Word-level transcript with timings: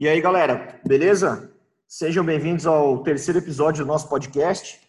E 0.00 0.08
aí, 0.08 0.18
galera, 0.18 0.80
beleza? 0.82 1.54
Sejam 1.86 2.24
bem-vindos 2.24 2.64
ao 2.64 3.02
terceiro 3.02 3.38
episódio 3.38 3.84
do 3.84 3.88
nosso 3.88 4.08
podcast. 4.08 4.80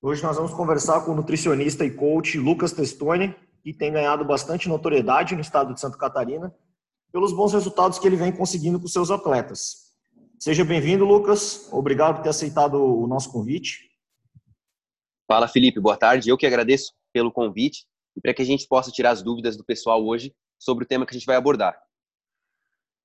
Hoje 0.00 0.22
nós 0.22 0.36
vamos 0.36 0.54
conversar 0.54 1.04
com 1.04 1.10
o 1.10 1.14
nutricionista 1.16 1.84
e 1.84 1.90
coach 1.90 2.38
Lucas 2.38 2.70
Testoni, 2.70 3.34
que 3.64 3.72
tem 3.72 3.90
ganhado 3.90 4.24
bastante 4.24 4.68
notoriedade 4.68 5.34
no 5.34 5.40
estado 5.40 5.74
de 5.74 5.80
Santa 5.80 5.98
Catarina 5.98 6.54
pelos 7.10 7.32
bons 7.32 7.52
resultados 7.52 7.98
que 7.98 8.06
ele 8.06 8.14
vem 8.14 8.30
conseguindo 8.30 8.78
com 8.78 8.86
seus 8.86 9.10
atletas. 9.10 9.92
Seja 10.38 10.64
bem-vindo, 10.64 11.04
Lucas. 11.04 11.68
Obrigado 11.72 12.18
por 12.18 12.22
ter 12.22 12.28
aceitado 12.28 12.74
o 12.74 13.08
nosso 13.08 13.32
convite. 13.32 13.90
Fala, 15.26 15.48
Felipe. 15.48 15.80
Boa 15.80 15.96
tarde. 15.96 16.30
Eu 16.30 16.38
que 16.38 16.46
agradeço 16.46 16.92
pelo 17.12 17.32
convite 17.32 17.86
e 18.16 18.20
para 18.20 18.32
que 18.32 18.42
a 18.42 18.46
gente 18.46 18.68
possa 18.68 18.92
tirar 18.92 19.10
as 19.10 19.20
dúvidas 19.20 19.56
do 19.56 19.64
pessoal 19.64 20.06
hoje 20.06 20.32
sobre 20.60 20.84
o 20.84 20.86
tema 20.86 21.04
que 21.04 21.10
a 21.10 21.18
gente 21.18 21.26
vai 21.26 21.34
abordar. 21.34 21.76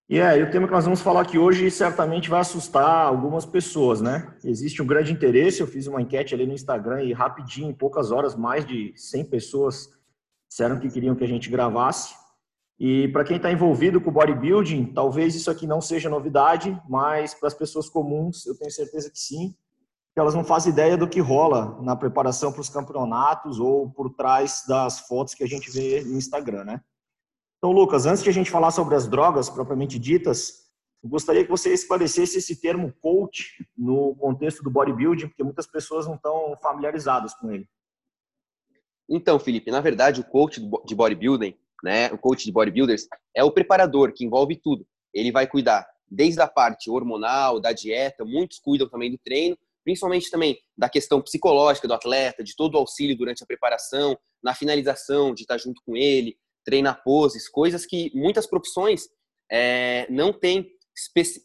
E 0.07 0.19
é, 0.19 0.43
o 0.43 0.51
tema 0.51 0.67
que 0.67 0.73
nós 0.73 0.85
vamos 0.85 1.01
falar 1.01 1.21
aqui 1.21 1.39
hoje 1.39 1.71
certamente 1.71 2.29
vai 2.29 2.39
assustar 2.39 3.07
algumas 3.07 3.43
pessoas, 3.43 4.01
né? 4.01 4.35
Existe 4.43 4.79
um 4.79 4.85
grande 4.85 5.11
interesse, 5.11 5.61
eu 5.61 5.67
fiz 5.67 5.87
uma 5.87 5.99
enquete 5.99 6.35
ali 6.35 6.45
no 6.45 6.53
Instagram 6.53 7.01
e 7.01 7.11
rapidinho, 7.11 7.71
em 7.71 7.73
poucas 7.73 8.11
horas, 8.11 8.35
mais 8.35 8.63
de 8.63 8.93
100 8.95 9.25
pessoas 9.25 9.89
disseram 10.47 10.79
que 10.79 10.91
queriam 10.91 11.15
que 11.15 11.23
a 11.23 11.27
gente 11.27 11.49
gravasse. 11.49 12.13
E 12.79 13.07
para 13.07 13.23
quem 13.23 13.37
está 13.37 13.51
envolvido 13.51 13.99
com 13.99 14.11
bodybuilding, 14.11 14.93
talvez 14.93 15.33
isso 15.33 15.49
aqui 15.49 15.65
não 15.65 15.81
seja 15.81 16.07
novidade, 16.07 16.79
mas 16.87 17.33
para 17.33 17.47
as 17.47 17.55
pessoas 17.55 17.89
comuns, 17.89 18.45
eu 18.45 18.55
tenho 18.55 18.69
certeza 18.69 19.09
que 19.09 19.17
sim, 19.17 19.55
que 20.13 20.19
elas 20.19 20.35
não 20.35 20.43
fazem 20.43 20.71
ideia 20.71 20.95
do 20.95 21.07
que 21.07 21.19
rola 21.19 21.81
na 21.81 21.95
preparação 21.95 22.51
para 22.51 22.61
os 22.61 22.69
campeonatos 22.69 23.59
ou 23.59 23.89
por 23.89 24.11
trás 24.11 24.63
das 24.67 24.99
fotos 25.07 25.33
que 25.33 25.43
a 25.43 25.47
gente 25.47 25.71
vê 25.71 26.03
no 26.03 26.15
Instagram, 26.15 26.63
né? 26.63 26.81
Então, 27.65 27.73
Lucas, 27.73 28.05
antes 28.05 28.21
de 28.21 28.29
a 28.29 28.31
gente 28.31 28.51
falar 28.51 28.69
sobre 28.69 28.93
as 28.93 29.07
drogas 29.07 29.49
propriamente 29.49 29.97
ditas, 29.97 30.67
eu 31.03 31.09
gostaria 31.09 31.43
que 31.43 31.49
você 31.49 31.73
esclarecesse 31.73 32.37
esse 32.37 32.61
termo 32.61 32.93
coach 33.01 33.57
no 33.75 34.15
contexto 34.17 34.61
do 34.61 34.69
bodybuilding, 34.69 35.29
porque 35.29 35.43
muitas 35.43 35.65
pessoas 35.65 36.05
não 36.05 36.13
estão 36.13 36.55
familiarizadas 36.61 37.33
com 37.33 37.51
ele. 37.51 37.67
Então, 39.09 39.39
Felipe, 39.39 39.71
na 39.71 39.81
verdade, 39.81 40.21
o 40.21 40.23
coach 40.23 40.61
de 40.85 40.93
bodybuilding, 40.93 41.57
né, 41.83 42.13
o 42.13 42.19
coach 42.19 42.45
de 42.45 42.51
bodybuilders, 42.51 43.07
é 43.35 43.43
o 43.43 43.51
preparador 43.51 44.13
que 44.13 44.23
envolve 44.23 44.57
tudo. 44.57 44.85
Ele 45.11 45.31
vai 45.31 45.47
cuidar 45.47 45.87
desde 46.07 46.39
a 46.41 46.47
parte 46.47 46.91
hormonal, 46.91 47.59
da 47.59 47.71
dieta, 47.71 48.23
muitos 48.23 48.59
cuidam 48.59 48.87
também 48.87 49.09
do 49.09 49.17
treino, 49.17 49.57
principalmente 49.83 50.29
também 50.29 50.55
da 50.77 50.87
questão 50.87 51.19
psicológica 51.19 51.87
do 51.87 51.95
atleta, 51.95 52.43
de 52.43 52.55
todo 52.55 52.75
o 52.75 52.77
auxílio 52.77 53.17
durante 53.17 53.43
a 53.43 53.47
preparação, 53.47 54.15
na 54.43 54.53
finalização, 54.53 55.33
de 55.33 55.41
estar 55.41 55.57
junto 55.57 55.81
com 55.83 55.97
ele, 55.97 56.37
treinar 56.65 57.03
poses, 57.03 57.47
coisas 57.47 57.85
que 57.85 58.11
muitas 58.13 58.47
profissões 58.47 59.07
é, 59.51 60.07
não 60.09 60.33
têm 60.33 60.67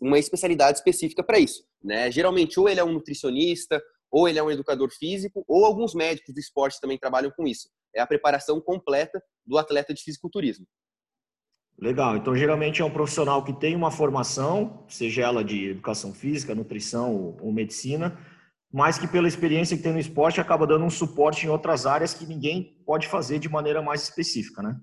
uma 0.00 0.18
especialidade 0.18 0.78
específica 0.78 1.22
para 1.22 1.38
isso. 1.38 1.62
Né? 1.82 2.10
Geralmente, 2.10 2.58
ou 2.58 2.68
ele 2.68 2.80
é 2.80 2.84
um 2.84 2.92
nutricionista, 2.92 3.80
ou 4.10 4.28
ele 4.28 4.38
é 4.38 4.42
um 4.42 4.50
educador 4.50 4.90
físico, 4.90 5.44
ou 5.46 5.64
alguns 5.64 5.94
médicos 5.94 6.34
do 6.34 6.40
esporte 6.40 6.80
também 6.80 6.98
trabalham 6.98 7.30
com 7.36 7.46
isso. 7.46 7.68
É 7.94 8.00
a 8.00 8.06
preparação 8.06 8.60
completa 8.60 9.22
do 9.46 9.58
atleta 9.58 9.94
de 9.94 10.02
fisiculturismo. 10.02 10.66
Legal. 11.78 12.16
Então, 12.16 12.36
geralmente 12.36 12.82
é 12.82 12.84
um 12.84 12.90
profissional 12.90 13.42
que 13.42 13.52
tem 13.52 13.74
uma 13.74 13.90
formação, 13.90 14.84
seja 14.88 15.22
ela 15.22 15.42
de 15.42 15.70
educação 15.70 16.12
física, 16.12 16.55
nutrição 16.55 17.36
ou 17.40 17.52
medicina, 17.52 18.18
mas 18.72 18.98
que 18.98 19.08
pela 19.08 19.27
experiência 19.27 19.77
que 19.77 19.82
tem 19.82 19.92
no 19.92 19.98
esporte 19.98 20.40
acaba 20.40 20.66
dando 20.66 20.84
um 20.84 20.90
suporte 20.90 21.46
em 21.46 21.48
outras 21.48 21.86
áreas 21.86 22.12
que 22.12 22.27
ninguém 22.27 22.77
pode 22.84 23.08
fazer 23.08 23.38
de 23.38 23.48
maneira 23.48 23.80
mais 23.80 24.02
específica, 24.02 24.62
né? 24.62 24.78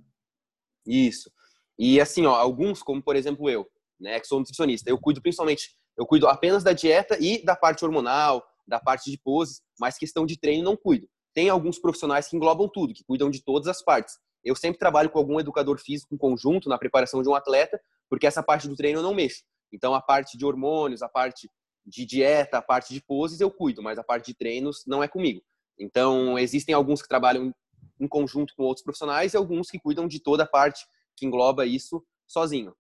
Isso. 0.88 1.30
E 1.78 2.00
assim, 2.00 2.26
ó, 2.26 2.34
alguns, 2.34 2.82
como 2.82 3.04
por 3.04 3.16
exemplo 3.16 3.50
eu, 3.50 3.68
né, 4.00 4.20
que 4.20 4.28
sou 4.28 4.40
nutricionista, 4.40 4.90
eu 4.90 4.98
cuido 4.98 5.22
principalmente, 5.22 5.76
eu 5.98 6.06
cuido 6.06 6.28
apenas 6.28 6.64
da 6.64 6.74
dieta 6.74 7.18
e 7.20 7.44
da 7.44 7.56
parte 7.56 7.84
hormonal, 7.84 8.44
da 8.68 8.80
parte 8.80 9.12
de 9.12 9.18
poses, 9.18 9.62
mas 9.80 9.98
questão 9.98 10.26
de 10.26 10.40
treino 10.40 10.64
não 10.64 10.76
cuido. 10.76 11.08
Tem 11.34 11.50
alguns 11.50 11.78
profissionais 11.78 12.28
que 12.28 12.36
englobam 12.36 12.68
tudo, 12.68 12.94
que 12.94 13.04
cuidam 13.04 13.30
de 13.30 13.44
todas 13.44 13.68
as 13.68 13.84
partes. 13.84 14.16
Eu 14.44 14.56
sempre 14.56 14.80
trabalho 14.80 15.10
com 15.10 15.20
algum 15.20 15.40
educador 15.40 15.80
físico 15.80 16.14
em 16.14 16.18
conjunto 16.18 16.70
na 16.70 16.78
preparação 16.78 17.22
de 17.22 17.30
um 17.30 17.36
atleta, 17.36 17.80
porque 18.10 18.26
essa 18.26 18.42
parte 18.42 18.68
do 18.68 18.76
treino 18.76 19.00
eu 19.00 19.04
não 19.04 19.14
mexo. 19.14 19.44
Então 19.72 19.94
a 19.94 20.02
parte 20.02 20.38
de 20.38 20.46
hormônios, 20.46 21.02
a 21.02 21.10
parte 21.10 21.50
de 21.86 22.06
dieta, 22.06 22.58
a 22.58 22.62
parte 22.62 22.94
de 22.94 23.02
poses 23.02 23.40
eu 23.40 23.52
cuido, 23.52 23.82
mas 23.82 23.98
a 23.98 24.04
parte 24.04 24.28
de 24.28 24.34
treinos 24.34 24.84
não 24.86 25.04
é 25.04 25.08
comigo. 25.08 25.42
Então 25.80 26.38
existem 26.40 26.74
alguns 26.74 27.02
que 27.02 27.08
trabalham 27.08 27.54
em 28.00 28.08
conjunto 28.08 28.54
com 28.56 28.64
outros 28.64 28.84
profissionais 28.84 29.34
e 29.34 29.38
alguns 29.38 29.70
que 29.70 29.80
cuidam 29.80 30.08
de 30.08 30.20
toda 30.20 30.44
a 30.44 30.48
parte 30.48 30.86
que 31.16 31.26
engloba 31.26 31.66
isso 31.66 32.04
sozinho. 32.28 32.74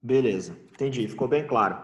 Beleza, 0.00 0.56
entendi, 0.72 1.06
ficou 1.08 1.28
bem 1.28 1.46
claro. 1.46 1.82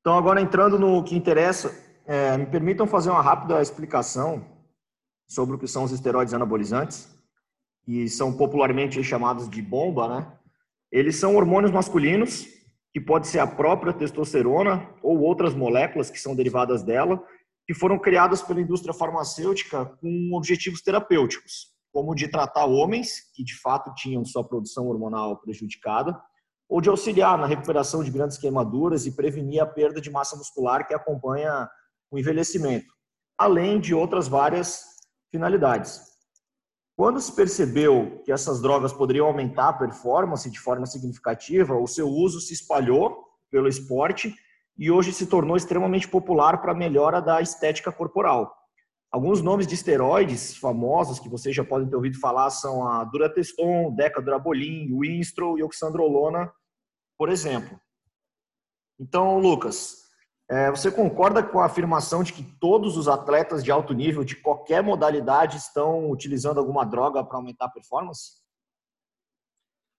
Então, 0.00 0.18
agora 0.18 0.40
entrando 0.40 0.78
no 0.78 1.02
que 1.02 1.16
interessa, 1.16 1.74
é, 2.06 2.36
me 2.36 2.46
permitam 2.46 2.86
fazer 2.86 3.10
uma 3.10 3.22
rápida 3.22 3.62
explicação 3.62 4.44
sobre 5.26 5.56
o 5.56 5.58
que 5.58 5.66
são 5.66 5.84
os 5.84 5.92
esteroides 5.92 6.34
anabolizantes, 6.34 7.08
que 7.84 8.08
são 8.08 8.36
popularmente 8.36 9.02
chamados 9.02 9.48
de 9.48 9.62
bomba, 9.62 10.08
né? 10.08 10.38
Eles 10.92 11.16
são 11.16 11.36
hormônios 11.36 11.72
masculinos, 11.72 12.46
que 12.92 13.00
pode 13.00 13.26
ser 13.26 13.38
a 13.38 13.46
própria 13.46 13.92
testosterona 13.92 14.88
ou 15.02 15.20
outras 15.20 15.54
moléculas 15.54 16.10
que 16.10 16.20
são 16.20 16.36
derivadas 16.36 16.82
dela, 16.82 17.22
que 17.66 17.74
foram 17.74 17.98
criadas 17.98 18.42
pela 18.42 18.60
indústria 18.60 18.92
farmacêutica 18.92 19.86
com 19.86 20.30
objetivos 20.34 20.82
terapêuticos 20.82 21.73
como 21.94 22.12
de 22.12 22.26
tratar 22.26 22.64
homens 22.64 23.30
que 23.32 23.44
de 23.44 23.56
fato 23.60 23.94
tinham 23.94 24.24
sua 24.24 24.42
produção 24.42 24.88
hormonal 24.88 25.40
prejudicada, 25.40 26.20
ou 26.68 26.80
de 26.80 26.88
auxiliar 26.88 27.38
na 27.38 27.46
recuperação 27.46 28.02
de 28.02 28.10
grandes 28.10 28.36
queimaduras 28.36 29.06
e 29.06 29.12
prevenir 29.12 29.62
a 29.62 29.66
perda 29.66 30.00
de 30.00 30.10
massa 30.10 30.34
muscular 30.34 30.88
que 30.88 30.92
acompanha 30.92 31.70
o 32.10 32.18
envelhecimento, 32.18 32.92
além 33.38 33.78
de 33.78 33.94
outras 33.94 34.26
várias 34.26 34.82
finalidades. 35.30 36.00
Quando 36.96 37.20
se 37.20 37.30
percebeu 37.30 38.20
que 38.24 38.32
essas 38.32 38.60
drogas 38.60 38.92
poderiam 38.92 39.28
aumentar 39.28 39.68
a 39.68 39.72
performance 39.74 40.50
de 40.50 40.58
forma 40.58 40.86
significativa, 40.86 41.74
o 41.74 41.86
seu 41.86 42.08
uso 42.08 42.40
se 42.40 42.54
espalhou 42.54 43.24
pelo 43.52 43.68
esporte 43.68 44.34
e 44.76 44.90
hoje 44.90 45.12
se 45.12 45.26
tornou 45.26 45.56
extremamente 45.56 46.08
popular 46.08 46.60
para 46.60 46.72
a 46.72 46.76
melhora 46.76 47.22
da 47.22 47.40
estética 47.40 47.92
corporal. 47.92 48.52
Alguns 49.14 49.40
nomes 49.40 49.68
de 49.68 49.76
esteroides 49.76 50.56
famosos 50.56 51.20
que 51.20 51.28
vocês 51.28 51.54
já 51.54 51.64
podem 51.64 51.88
ter 51.88 51.94
ouvido 51.94 52.18
falar 52.18 52.50
são 52.50 52.84
a 52.84 53.04
Durateston, 53.04 53.94
Decadrabolin, 53.94 54.92
Winstrol 54.92 55.56
e 55.56 55.62
Oxandrolona, 55.62 56.52
por 57.16 57.28
exemplo. 57.28 57.80
Então, 58.98 59.38
Lucas, 59.38 60.02
é, 60.50 60.68
você 60.68 60.90
concorda 60.90 61.44
com 61.44 61.60
a 61.60 61.66
afirmação 61.66 62.24
de 62.24 62.32
que 62.32 62.42
todos 62.58 62.96
os 62.96 63.06
atletas 63.06 63.62
de 63.62 63.70
alto 63.70 63.94
nível, 63.94 64.24
de 64.24 64.34
qualquer 64.34 64.82
modalidade, 64.82 65.58
estão 65.58 66.10
utilizando 66.10 66.58
alguma 66.58 66.84
droga 66.84 67.22
para 67.22 67.36
aumentar 67.36 67.66
a 67.66 67.70
performance? 67.70 68.42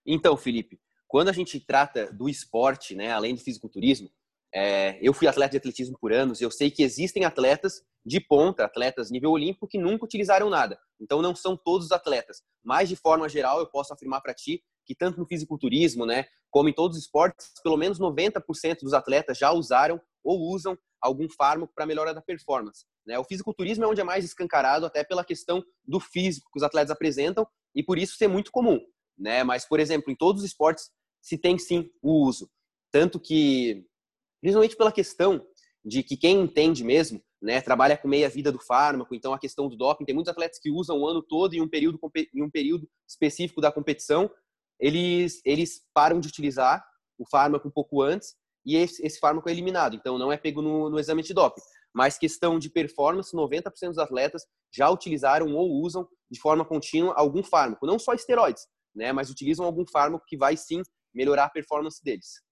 Então, 0.05 0.35
Felipe, 0.35 0.77
quando 1.07 1.29
a 1.29 1.33
gente 1.33 1.57
trata 1.61 2.11
do 2.11 2.27
esporte, 2.27 2.93
né, 2.93 3.13
além 3.13 3.33
do 3.33 3.39
fisiculturismo, 3.39 4.09
é, 4.55 4.97
eu 5.01 5.13
fui 5.13 5.27
atleta 5.27 5.51
de 5.51 5.57
atletismo 5.57 5.97
por 5.99 6.13
anos, 6.13 6.39
eu 6.39 6.49
sei 6.49 6.71
que 6.71 6.81
existem 6.81 7.25
atletas 7.25 7.83
de 8.05 8.21
ponta, 8.21 8.63
atletas 8.63 9.11
nível 9.11 9.31
olímpico, 9.31 9.67
que 9.67 9.77
nunca 9.77 10.05
utilizaram 10.05 10.49
nada. 10.49 10.79
Então, 10.97 11.21
não 11.21 11.35
são 11.35 11.57
todos 11.57 11.87
os 11.87 11.91
atletas. 11.91 12.41
Mas, 12.63 12.87
de 12.87 12.95
forma 12.95 13.27
geral, 13.27 13.59
eu 13.59 13.67
posso 13.67 13.93
afirmar 13.93 14.21
para 14.21 14.33
ti 14.33 14.63
que 14.85 14.95
tanto 14.95 15.19
no 15.19 15.25
fisiculturismo, 15.25 16.05
né, 16.05 16.25
como 16.49 16.69
em 16.69 16.73
todos 16.73 16.95
os 16.95 17.03
esportes, 17.03 17.51
pelo 17.61 17.75
menos 17.75 17.99
90% 17.99 18.79
dos 18.81 18.93
atletas 18.93 19.37
já 19.37 19.51
usaram 19.51 19.99
ou 20.23 20.39
usam 20.53 20.77
algum 21.01 21.27
fármaco 21.27 21.73
para 21.75 21.85
melhora 21.85 22.13
da 22.13 22.21
performance. 22.21 22.85
Né? 23.05 23.19
O 23.19 23.25
fisiculturismo 23.25 23.83
é 23.83 23.87
onde 23.87 23.99
é 23.99 24.05
mais 24.05 24.23
escancarado, 24.23 24.85
até 24.85 25.03
pela 25.03 25.25
questão 25.25 25.61
do 25.83 25.99
físico 25.99 26.49
que 26.53 26.57
os 26.57 26.63
atletas 26.63 26.91
apresentam, 26.91 27.45
e 27.75 27.83
por 27.83 27.97
isso 27.97 28.15
ser 28.15 28.29
muito 28.29 28.51
comum. 28.51 28.79
Né? 29.17 29.43
Mas, 29.43 29.65
por 29.65 29.81
exemplo, 29.81 30.09
em 30.09 30.15
todos 30.15 30.43
os 30.43 30.47
esportes 30.47 30.91
se 31.21 31.37
tem 31.37 31.57
sim 31.57 31.89
o 32.01 32.25
uso. 32.25 32.49
Tanto 32.89 33.19
que 33.19 33.85
principalmente 34.45 34.77
pela 34.77 34.91
questão 34.91 35.43
de 35.83 36.03
que 36.03 36.15
quem 36.15 36.41
entende 36.41 36.83
mesmo, 36.83 37.19
né, 37.41 37.61
trabalha 37.61 37.97
com 37.97 38.07
meia 38.07 38.29
vida 38.29 38.51
do 38.51 38.59
fármaco, 38.59 39.15
então 39.15 39.33
a 39.33 39.39
questão 39.39 39.67
do 39.67 39.75
doping, 39.75 40.05
tem 40.05 40.13
muitos 40.13 40.31
atletas 40.31 40.59
que 40.59 40.69
usam 40.69 40.99
o 40.99 41.07
ano 41.07 41.23
todo 41.23 41.55
em 41.55 41.61
um 41.61 41.67
período 41.67 41.99
em 42.31 42.43
um 42.43 42.49
período 42.49 42.87
específico 43.09 43.59
da 43.59 43.71
competição, 43.71 44.29
eles 44.79 45.41
eles 45.43 45.81
param 45.95 46.19
de 46.19 46.27
utilizar 46.27 46.85
o 47.17 47.27
fármaco 47.27 47.67
um 47.67 47.71
pouco 47.71 48.03
antes 48.03 48.35
e 48.63 48.75
esse, 48.75 49.03
esse 49.03 49.17
fármaco 49.17 49.49
é 49.49 49.51
eliminado, 49.51 49.95
então 49.95 50.15
não 50.19 50.31
é 50.31 50.37
pego 50.37 50.61
no, 50.61 50.91
no 50.91 50.99
exame 50.99 51.23
de 51.23 51.33
doping. 51.33 51.61
Mas 51.91 52.19
questão 52.19 52.59
de 52.59 52.69
performance, 52.69 53.35
90% 53.35 53.87
dos 53.87 53.97
atletas 53.97 54.43
já 54.71 54.91
utilizaram 54.91 55.55
ou 55.55 55.71
usam 55.81 56.07
de 56.29 56.39
forma 56.39 56.63
contínua 56.63 57.15
algum 57.15 57.41
fármaco, 57.41 57.87
não 57.87 57.97
só 57.97 58.13
esteroides, 58.13 58.67
né, 58.93 59.11
mas 59.11 59.31
utilizam 59.31 59.65
algum 59.65 59.87
fármaco 59.87 60.23
que 60.27 60.37
vai 60.37 60.55
sim 60.55 60.83
melhorar 61.15 61.45
a 61.45 61.49
performance 61.49 62.03
deles. 62.03 62.44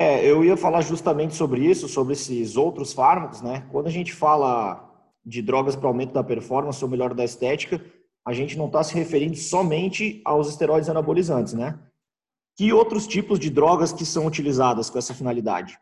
É, 0.00 0.24
eu 0.24 0.42
ia 0.42 0.56
falar 0.56 0.80
justamente 0.80 1.34
sobre 1.34 1.60
isso, 1.60 1.86
sobre 1.86 2.14
esses 2.14 2.56
outros 2.56 2.94
fármacos, 2.94 3.42
né? 3.42 3.68
Quando 3.70 3.86
a 3.86 3.90
gente 3.90 4.14
fala 4.14 4.90
de 5.22 5.42
drogas 5.42 5.76
para 5.76 5.88
aumento 5.88 6.14
da 6.14 6.24
performance 6.24 6.82
ou 6.82 6.90
melhor 6.90 7.12
da 7.12 7.22
estética, 7.22 7.84
a 8.26 8.32
gente 8.32 8.56
não 8.56 8.64
está 8.64 8.82
se 8.82 8.94
referindo 8.94 9.36
somente 9.36 10.22
aos 10.24 10.48
esteroides 10.48 10.88
anabolizantes, 10.88 11.52
né? 11.52 11.78
Que 12.56 12.72
outros 12.72 13.06
tipos 13.06 13.38
de 13.38 13.50
drogas 13.50 13.92
que 13.92 14.06
são 14.06 14.24
utilizadas 14.24 14.88
com 14.88 14.98
essa 14.98 15.12
finalidade? 15.12 15.78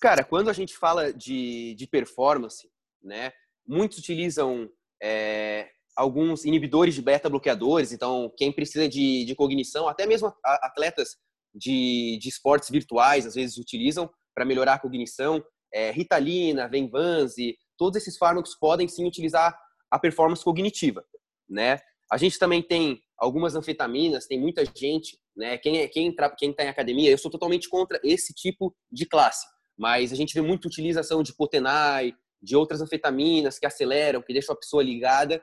Cara, 0.00 0.24
quando 0.24 0.48
a 0.48 0.54
gente 0.54 0.74
fala 0.74 1.12
de, 1.12 1.74
de 1.74 1.86
performance, 1.86 2.66
né, 3.02 3.30
muitos 3.68 3.98
utilizam 3.98 4.70
é, 5.02 5.68
alguns 5.94 6.46
inibidores 6.46 6.94
de 6.94 7.02
beta-bloqueadores, 7.02 7.92
então 7.92 8.32
quem 8.38 8.50
precisa 8.50 8.88
de, 8.88 9.26
de 9.26 9.34
cognição, 9.34 9.86
até 9.86 10.06
mesmo 10.06 10.32
atletas 10.42 11.18
de, 11.54 12.18
de 12.20 12.28
esportes 12.28 12.70
virtuais, 12.70 13.26
às 13.26 13.34
vezes 13.34 13.58
utilizam 13.58 14.10
para 14.34 14.44
melhorar 14.44 14.74
a 14.74 14.78
cognição, 14.78 15.44
é, 15.72 15.90
Ritalina, 15.90 16.68
Venvanse, 16.68 17.56
todos 17.76 18.00
esses 18.00 18.16
fármacos 18.16 18.54
podem 18.54 18.88
sim 18.88 19.06
utilizar 19.06 19.58
a 19.90 19.98
performance 19.98 20.44
cognitiva, 20.44 21.04
né? 21.48 21.78
A 22.10 22.16
gente 22.16 22.38
também 22.38 22.62
tem 22.62 23.00
algumas 23.18 23.54
anfetaminas, 23.54 24.26
tem 24.26 24.38
muita 24.38 24.64
gente, 24.64 25.18
né? 25.36 25.56
Quem 25.58 25.78
é 25.78 25.88
quem 25.88 26.14
quem 26.38 26.50
está 26.50 26.64
em 26.64 26.68
academia, 26.68 27.10
eu 27.10 27.18
sou 27.18 27.30
totalmente 27.30 27.68
contra 27.68 27.98
esse 28.02 28.34
tipo 28.34 28.74
de 28.90 29.06
classe, 29.06 29.46
mas 29.76 30.12
a 30.12 30.16
gente 30.16 30.34
vê 30.34 30.40
muita 30.40 30.68
utilização 30.68 31.22
de 31.22 31.34
Potenai, 31.34 32.14
de 32.42 32.56
outras 32.56 32.80
anfetaminas 32.80 33.58
que 33.58 33.66
aceleram, 33.66 34.22
que 34.22 34.32
deixam 34.32 34.54
a 34.54 34.58
pessoa 34.58 34.82
ligada, 34.82 35.42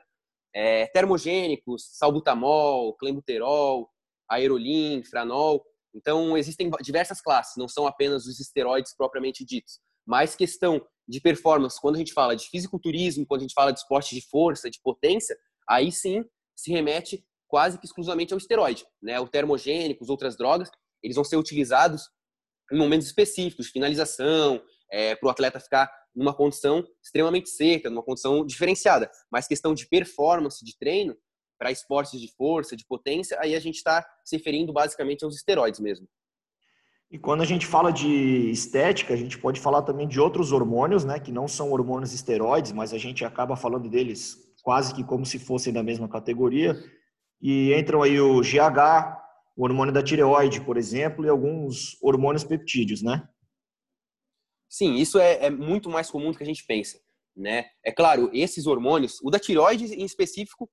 é, 0.54 0.86
termogênicos, 0.88 1.88
salbutamol, 1.92 2.94
clenbuterol, 2.96 3.88
aerolin, 4.28 5.02
franol. 5.04 5.64
Então 5.94 6.36
existem 6.36 6.70
diversas 6.80 7.20
classes, 7.20 7.56
não 7.56 7.68
são 7.68 7.86
apenas 7.86 8.26
os 8.26 8.38
esteroides 8.40 8.94
propriamente 8.94 9.44
ditos, 9.44 9.80
mas 10.06 10.36
questão 10.36 10.84
de 11.08 11.20
performance, 11.20 11.80
quando 11.80 11.96
a 11.96 11.98
gente 11.98 12.12
fala 12.12 12.36
de 12.36 12.48
fisiculturismo, 12.48 13.26
quando 13.26 13.40
a 13.40 13.44
gente 13.44 13.54
fala 13.54 13.72
de 13.72 13.80
esporte 13.80 14.14
de 14.14 14.26
força, 14.28 14.70
de 14.70 14.80
potência, 14.80 15.36
aí 15.68 15.90
sim 15.90 16.24
se 16.56 16.70
remete 16.70 17.24
quase 17.48 17.78
que 17.78 17.86
exclusivamente 17.86 18.32
ao 18.32 18.38
esteroide, 18.38 18.86
né? 19.02 19.18
O 19.18 19.26
termogênico, 19.26 20.04
outras 20.08 20.36
drogas, 20.36 20.70
eles 21.02 21.16
vão 21.16 21.24
ser 21.24 21.36
utilizados 21.36 22.08
em 22.72 22.78
momentos 22.78 23.08
específicos, 23.08 23.68
finalização, 23.68 24.62
é, 24.90 25.16
para 25.16 25.26
o 25.26 25.30
atleta 25.30 25.58
ficar 25.58 25.90
numa 26.14 26.34
condição 26.34 26.86
extremamente 27.02 27.48
seca, 27.48 27.90
numa 27.90 28.02
condição 28.02 28.44
diferenciada. 28.44 29.10
Mas 29.30 29.46
questão 29.46 29.74
de 29.74 29.86
performance, 29.86 30.64
de 30.64 30.76
treino, 30.78 31.16
para 31.60 31.70
esportes 31.70 32.18
de 32.18 32.26
força, 32.26 32.74
de 32.74 32.86
potência, 32.86 33.38
aí 33.38 33.54
a 33.54 33.60
gente 33.60 33.76
está 33.76 34.02
se 34.24 34.34
referindo 34.34 34.72
basicamente 34.72 35.26
aos 35.26 35.36
esteroides 35.36 35.78
mesmo. 35.78 36.08
E 37.10 37.18
quando 37.18 37.42
a 37.42 37.44
gente 37.44 37.66
fala 37.66 37.92
de 37.92 38.50
estética, 38.50 39.12
a 39.12 39.16
gente 39.16 39.38
pode 39.38 39.60
falar 39.60 39.82
também 39.82 40.08
de 40.08 40.18
outros 40.18 40.52
hormônios, 40.52 41.04
né, 41.04 41.20
que 41.20 41.30
não 41.30 41.46
são 41.46 41.70
hormônios 41.70 42.14
esteroides, 42.14 42.72
mas 42.72 42.94
a 42.94 42.98
gente 42.98 43.26
acaba 43.26 43.56
falando 43.56 43.90
deles 43.90 44.38
quase 44.62 44.94
que 44.94 45.04
como 45.04 45.26
se 45.26 45.38
fossem 45.38 45.70
da 45.70 45.82
mesma 45.82 46.08
categoria. 46.08 46.82
E 47.42 47.74
entram 47.74 48.02
aí 48.02 48.18
o 48.18 48.40
GH, 48.40 49.18
o 49.54 49.64
hormônio 49.64 49.92
da 49.92 50.02
tireoide, 50.02 50.62
por 50.62 50.78
exemplo, 50.78 51.26
e 51.26 51.28
alguns 51.28 52.00
hormônios 52.00 52.44
peptídeos, 52.44 53.02
né? 53.02 53.28
Sim, 54.66 54.94
isso 54.94 55.18
é, 55.18 55.46
é 55.46 55.50
muito 55.50 55.90
mais 55.90 56.10
comum 56.10 56.30
do 56.30 56.38
que 56.38 56.44
a 56.44 56.46
gente 56.46 56.64
pensa, 56.64 56.98
né? 57.36 57.66
É 57.84 57.92
claro, 57.92 58.30
esses 58.32 58.66
hormônios, 58.66 59.18
o 59.22 59.30
da 59.30 59.38
tireoide 59.38 59.92
em 59.94 60.04
específico 60.04 60.70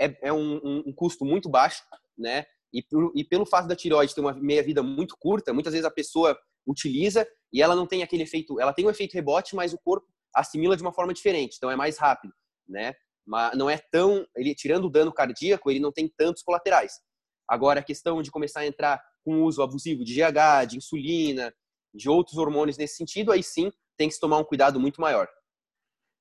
é, 0.00 0.28
é 0.28 0.32
um, 0.32 0.56
um, 0.56 0.82
um 0.86 0.92
custo 0.92 1.24
muito 1.24 1.48
baixo, 1.48 1.82
né? 2.16 2.44
E, 2.72 2.82
por, 2.82 3.12
e 3.14 3.24
pelo 3.24 3.46
fato 3.46 3.66
da 3.66 3.76
tireoide 3.76 4.14
ter 4.14 4.20
uma 4.20 4.34
meia-vida 4.34 4.82
muito 4.82 5.16
curta, 5.18 5.52
muitas 5.52 5.72
vezes 5.72 5.86
a 5.86 5.90
pessoa 5.90 6.38
utiliza 6.66 7.26
e 7.52 7.62
ela 7.62 7.76
não 7.76 7.86
tem 7.86 8.02
aquele 8.02 8.24
efeito, 8.24 8.60
ela 8.60 8.72
tem 8.72 8.84
um 8.84 8.90
efeito 8.90 9.14
rebote, 9.14 9.54
mas 9.54 9.72
o 9.72 9.78
corpo 9.78 10.06
assimila 10.34 10.76
de 10.76 10.82
uma 10.82 10.92
forma 10.92 11.14
diferente, 11.14 11.56
então 11.56 11.70
é 11.70 11.76
mais 11.76 11.96
rápido, 11.98 12.34
né? 12.68 12.94
Mas 13.26 13.56
não 13.56 13.70
é 13.70 13.78
tão, 13.90 14.26
ele 14.36 14.54
tirando 14.54 14.84
o 14.84 14.90
dano 14.90 15.12
cardíaco, 15.12 15.70
ele 15.70 15.80
não 15.80 15.92
tem 15.92 16.08
tantos 16.16 16.42
colaterais. 16.42 16.92
Agora 17.48 17.80
a 17.80 17.82
questão 17.82 18.20
de 18.20 18.30
começar 18.30 18.60
a 18.60 18.66
entrar 18.66 19.02
com 19.24 19.42
uso 19.42 19.62
abusivo 19.62 20.04
de 20.04 20.14
GH, 20.14 20.66
de 20.68 20.76
insulina, 20.76 21.52
de 21.94 22.08
outros 22.08 22.36
hormônios 22.36 22.76
nesse 22.76 22.96
sentido, 22.96 23.32
aí 23.32 23.42
sim 23.42 23.72
tem 23.96 24.08
que 24.08 24.14
se 24.14 24.20
tomar 24.20 24.38
um 24.38 24.44
cuidado 24.44 24.78
muito 24.78 25.00
maior. 25.00 25.28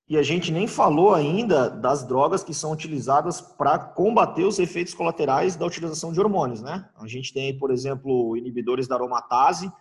E 0.07 0.17
a 0.17 0.21
gente 0.21 0.51
nem 0.51 0.67
falou 0.67 1.15
ainda 1.15 1.67
das 1.67 2.03
drogas 2.03 2.43
que 2.43 2.53
são 2.53 2.71
utilizadas 2.71 3.41
para 3.41 3.79
combater 3.79 4.43
os 4.43 4.59
efeitos 4.59 4.93
colaterais 4.93 5.55
da 5.55 5.65
utilização 5.65 6.13
de 6.13 6.19
hormônios, 6.19 6.61
né? 6.61 6.87
A 6.95 7.07
gente 7.07 7.33
tem, 7.33 7.57
por 7.57 7.71
exemplo, 7.71 8.37
inibidores 8.37 8.87
da 8.87 8.95
aromatase, 8.95 9.71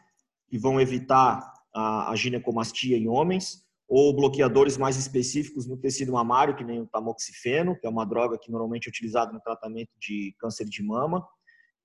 que 0.49 0.59
vão 0.59 0.81
evitar 0.81 1.53
a, 1.75 2.13
ginecomastia 2.17 2.97
em 2.97 3.07
homens, 3.07 3.65
ou 3.87 4.17
bloqueadores 4.17 4.79
mais 4.79 4.97
específicos 4.97 5.67
no 5.67 5.77
tecido 5.77 6.13
mamário, 6.13 6.57
que 6.57 6.65
nem 6.65 6.81
o 6.81 6.87
tamoxifeno, 6.87 7.79
que 7.79 7.87
é 7.87 7.91
uma 7.91 8.07
droga 8.07 8.39
que 8.39 8.51
normalmente 8.51 8.87
é 8.87 8.91
utilizada 8.91 9.31
no 9.31 9.41
tratamento 9.41 9.91
de 10.01 10.35
câncer 10.39 10.65
de 10.65 10.83
mama, 10.83 11.27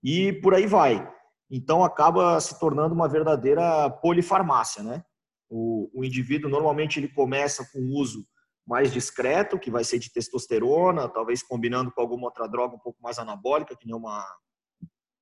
e 0.01 0.31
por 0.41 0.53
aí 0.53 0.65
vai. 0.65 1.06
Então 1.51 1.83
acaba 1.83 2.39
se 2.39 2.57
tornando 2.57 2.95
uma 2.95 3.07
verdadeira 3.09 3.89
polifarmácia, 3.89 4.81
né? 4.81 5.03
O, 5.50 5.90
o 5.94 6.04
indivíduo 6.04 6.50
normalmente 6.50 7.00
ele 7.00 7.07
começa 7.07 7.68
com 7.72 7.80
o 7.80 7.94
uso 8.00 8.25
mais 8.68 8.92
discreto, 8.92 9.57
que 9.57 9.72
vai 9.72 9.84
ser 9.84 9.98
de 9.98 10.12
testosterona, 10.12 11.10
talvez 11.10 11.42
combinando 11.42 11.92
com 11.92 12.01
alguma 12.01 12.25
outra 12.28 12.48
droga 12.48 12.75
um 12.75 12.80
pouco 12.80 13.01
mais 13.01 13.18
anabólica, 13.18 13.75
que 13.75 13.88
nem 13.88 13.96
uma 13.96 14.24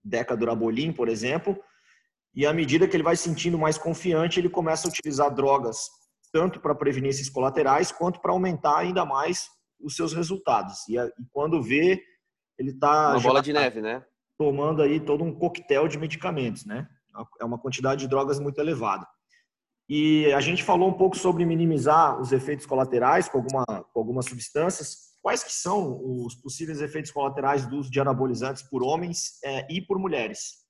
decadurabolin, 0.03 0.91
por 0.91 1.07
exemplo. 1.07 1.57
E 2.35 2.45
à 2.45 2.53
medida 2.53 2.87
que 2.87 2.95
ele 2.95 3.03
vai 3.03 3.15
se 3.15 3.23
sentindo 3.23 3.57
mais 3.57 3.77
confiante, 3.77 4.39
ele 4.39 4.49
começa 4.49 4.87
a 4.87 4.91
utilizar 4.91 5.33
drogas 5.33 5.87
tanto 6.31 6.59
para 6.59 6.75
prevenir 6.75 7.09
esses 7.09 7.29
colaterais 7.29 7.91
quanto 7.91 8.19
para 8.19 8.31
aumentar 8.31 8.79
ainda 8.79 9.05
mais 9.05 9.47
os 9.79 9.95
seus 9.95 10.13
resultados. 10.13 10.87
E, 10.89 10.97
e 10.97 11.25
quando 11.31 11.63
vê, 11.63 12.01
ele 12.57 12.71
está 12.71 13.11
uma 13.11 13.21
bola 13.21 13.41
de 13.41 13.53
tá 13.53 13.61
neve, 13.61 13.81
né? 13.81 14.03
Tomando 14.37 14.81
aí 14.81 14.99
todo 14.99 15.23
um 15.23 15.33
coquetel 15.33 15.87
de 15.87 15.97
medicamentos, 15.97 16.65
né? 16.65 16.87
É 17.39 17.45
uma 17.45 17.57
quantidade 17.57 18.01
de 18.01 18.07
drogas 18.07 18.39
muito 18.39 18.59
elevada. 18.59 19.07
E 19.89 20.31
a 20.33 20.41
gente 20.41 20.63
falou 20.63 20.89
um 20.89 20.93
pouco 20.93 21.17
sobre 21.17 21.45
minimizar 21.45 22.19
os 22.19 22.33
efeitos 22.33 22.65
colaterais 22.65 23.29
com, 23.29 23.37
alguma, 23.37 23.65
com 23.65 23.99
algumas 23.99 24.25
substâncias. 24.25 25.17
Quais 25.21 25.43
que 25.43 25.51
são 25.51 26.01
os 26.03 26.35
possíveis 26.35 26.81
efeitos 26.81 27.11
colaterais 27.11 27.65
do 27.65 27.77
uso 27.77 27.89
de 27.89 27.99
anabolizantes 27.99 28.63
por 28.63 28.83
homens 28.83 29.41
é, 29.43 29.65
e 29.71 29.81
por 29.81 29.97
mulheres? 29.97 30.65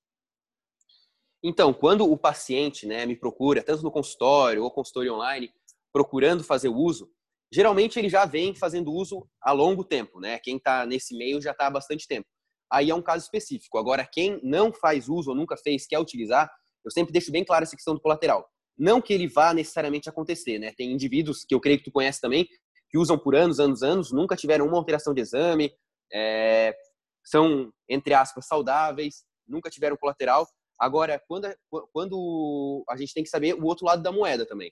Então, 1.43 1.73
quando 1.73 2.09
o 2.11 2.17
paciente 2.17 2.85
né, 2.85 3.05
me 3.05 3.15
procura, 3.15 3.63
tanto 3.63 3.83
no 3.83 3.91
consultório 3.91 4.63
ou 4.63 4.71
consultório 4.71 5.13
online, 5.13 5.51
procurando 5.91 6.43
fazer 6.43 6.69
uso, 6.69 7.09
geralmente 7.51 7.97
ele 7.97 8.09
já 8.09 8.25
vem 8.25 8.53
fazendo 8.53 8.91
uso 8.91 9.27
há 9.41 9.51
longo 9.51 9.83
tempo, 9.83 10.19
né? 10.19 10.39
Quem 10.39 10.57
está 10.57 10.85
nesse 10.85 11.17
meio 11.17 11.41
já 11.41 11.51
está 11.51 11.67
há 11.67 11.71
bastante 11.71 12.07
tempo. 12.07 12.27
Aí 12.71 12.89
é 12.89 12.95
um 12.95 13.01
caso 13.01 13.23
específico. 13.23 13.77
Agora, 13.77 14.05
quem 14.05 14.39
não 14.43 14.73
faz 14.73 15.07
uso 15.07 15.29
ou 15.29 15.35
nunca 15.35 15.55
fez, 15.55 15.87
quer 15.87 15.99
utilizar, 15.99 16.51
eu 16.83 16.91
sempre 16.91 17.13
deixo 17.13 17.31
bem 17.31 17.45
claro 17.45 17.63
essa 17.63 17.75
questão 17.75 17.93
do 17.93 18.01
colateral. 18.01 18.47
Não 18.77 19.01
que 19.01 19.13
ele 19.13 19.27
vá 19.27 19.53
necessariamente 19.53 20.09
acontecer, 20.09 20.59
né? 20.59 20.71
Tem 20.77 20.91
indivíduos 20.91 21.43
que 21.43 21.55
eu 21.55 21.59
creio 21.59 21.79
que 21.79 21.85
tu 21.85 21.91
conhece 21.91 22.21
também, 22.21 22.47
que 22.89 22.97
usam 22.97 23.17
por 23.17 23.35
anos, 23.35 23.59
anos, 23.59 23.83
anos, 23.83 24.11
nunca 24.11 24.35
tiveram 24.35 24.67
uma 24.67 24.77
alteração 24.77 25.13
de 25.13 25.21
exame, 25.21 25.73
é, 26.13 26.75
são, 27.23 27.71
entre 27.89 28.13
aspas, 28.13 28.45
saudáveis, 28.45 29.23
nunca 29.47 29.69
tiveram 29.69 29.97
colateral. 29.97 30.47
Agora, 30.79 31.21
quando, 31.27 31.47
quando 31.91 32.85
a 32.87 32.95
gente 32.95 33.13
tem 33.13 33.23
que 33.23 33.29
saber 33.29 33.55
o 33.55 33.65
outro 33.65 33.85
lado 33.85 34.01
da 34.01 34.11
moeda 34.11 34.45
também. 34.45 34.71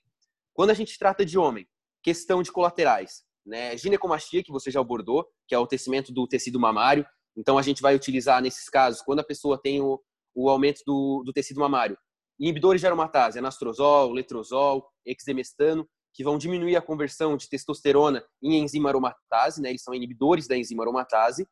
Quando 0.54 0.70
a 0.70 0.74
gente 0.74 0.98
trata 0.98 1.24
de 1.24 1.36
homem, 1.36 1.66
questão 2.02 2.42
de 2.42 2.50
colaterais, 2.50 3.24
né? 3.44 3.76
Ginecomastia, 3.76 4.42
que 4.42 4.52
você 4.52 4.70
já 4.70 4.80
abordou, 4.80 5.26
que 5.46 5.54
é 5.54 5.58
o 5.58 5.66
tecimento 5.66 6.12
do 6.12 6.26
tecido 6.26 6.58
mamário. 6.58 7.06
Então, 7.36 7.58
a 7.58 7.62
gente 7.62 7.82
vai 7.82 7.94
utilizar 7.94 8.40
nesses 8.40 8.68
casos, 8.68 9.02
quando 9.02 9.20
a 9.20 9.24
pessoa 9.24 9.60
tem 9.60 9.82
o, 9.82 10.00
o 10.34 10.48
aumento 10.48 10.80
do, 10.86 11.22
do 11.24 11.32
tecido 11.32 11.60
mamário, 11.60 11.98
Inibidores 12.38 12.80
de 12.80 12.86
aromatase, 12.86 13.38
anastrozol, 13.38 14.12
letrozol, 14.12 14.86
exemestano, 15.04 15.88
que 16.12 16.24
vão 16.24 16.38
diminuir 16.38 16.76
a 16.76 16.82
conversão 16.82 17.36
de 17.36 17.48
testosterona 17.48 18.24
em 18.42 18.58
enzima 18.58 18.88
aromatase, 18.88 19.60
né? 19.60 19.68
Eles 19.70 19.82
são 19.82 19.94
inibidores 19.94 20.48
da 20.48 20.56
enzima 20.56 20.82
aromatase. 20.82 21.46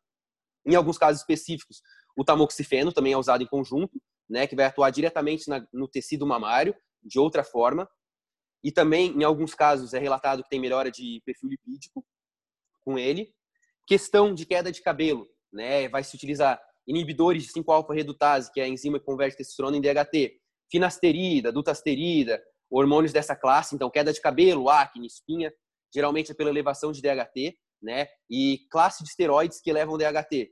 Em 0.67 0.75
alguns 0.75 0.97
casos 0.97 1.21
específicos, 1.21 1.83
o 2.17 2.25
tamoxifeno 2.25 2.93
também 2.93 3.13
é 3.13 3.19
usado 3.19 3.43
em 3.43 3.47
conjunto, 3.47 4.01
né? 4.29 4.47
Que 4.47 4.57
vai 4.57 4.65
atuar 4.65 4.91
diretamente 4.91 5.49
na, 5.49 5.67
no 5.73 5.87
tecido 5.87 6.27
mamário, 6.27 6.75
de 7.03 7.19
outra 7.19 7.45
forma. 7.45 7.89
E 8.63 8.73
também, 8.73 9.11
em 9.13 9.23
alguns 9.23 9.55
casos, 9.55 9.93
é 9.93 9.99
relatado 9.99 10.43
que 10.43 10.49
tem 10.49 10.61
melhora 10.61 10.91
de 10.91 11.21
perfil 11.27 11.51
lipídico 11.51 12.03
com 12.83 12.99
ele. 12.99 13.35
Questão 13.87 14.35
de 14.35 14.47
queda 14.47 14.73
de 14.73 14.81
cabelo, 14.81 15.29
né? 15.53 15.89
Vai 15.89 16.03
se 16.03 16.17
utilizar 16.17 16.59
inibidores 16.87 17.45
de 17.45 17.53
5-alfa-redutase, 17.53 18.51
que 18.51 18.61
é 18.61 18.65
a 18.65 18.69
enzima 18.69 18.99
que 18.99 19.05
converte 19.05 19.37
testosterona 19.37 19.77
em 19.77 19.81
DHT, 19.83 20.41
finasterida, 20.75 21.53
dutasterida, 21.53 22.43
hormônios 22.69 23.13
dessa 23.13 23.37
classe, 23.37 23.77
então 23.77 23.89
queda 23.89 24.13
de 24.13 24.21
cabelo, 24.21 24.69
acne, 24.69 25.07
espinha, 25.07 25.55
geralmente 25.95 26.33
é 26.33 26.35
pela 26.35 26.51
elevação 26.51 26.91
de 26.91 27.01
DHT, 27.01 27.57
né? 27.81 28.09
E 28.29 28.67
classe 28.73 29.05
de 29.05 29.09
esteroides 29.09 29.61
que 29.61 29.71
elevam 29.71 29.97
DHT. 29.97 30.51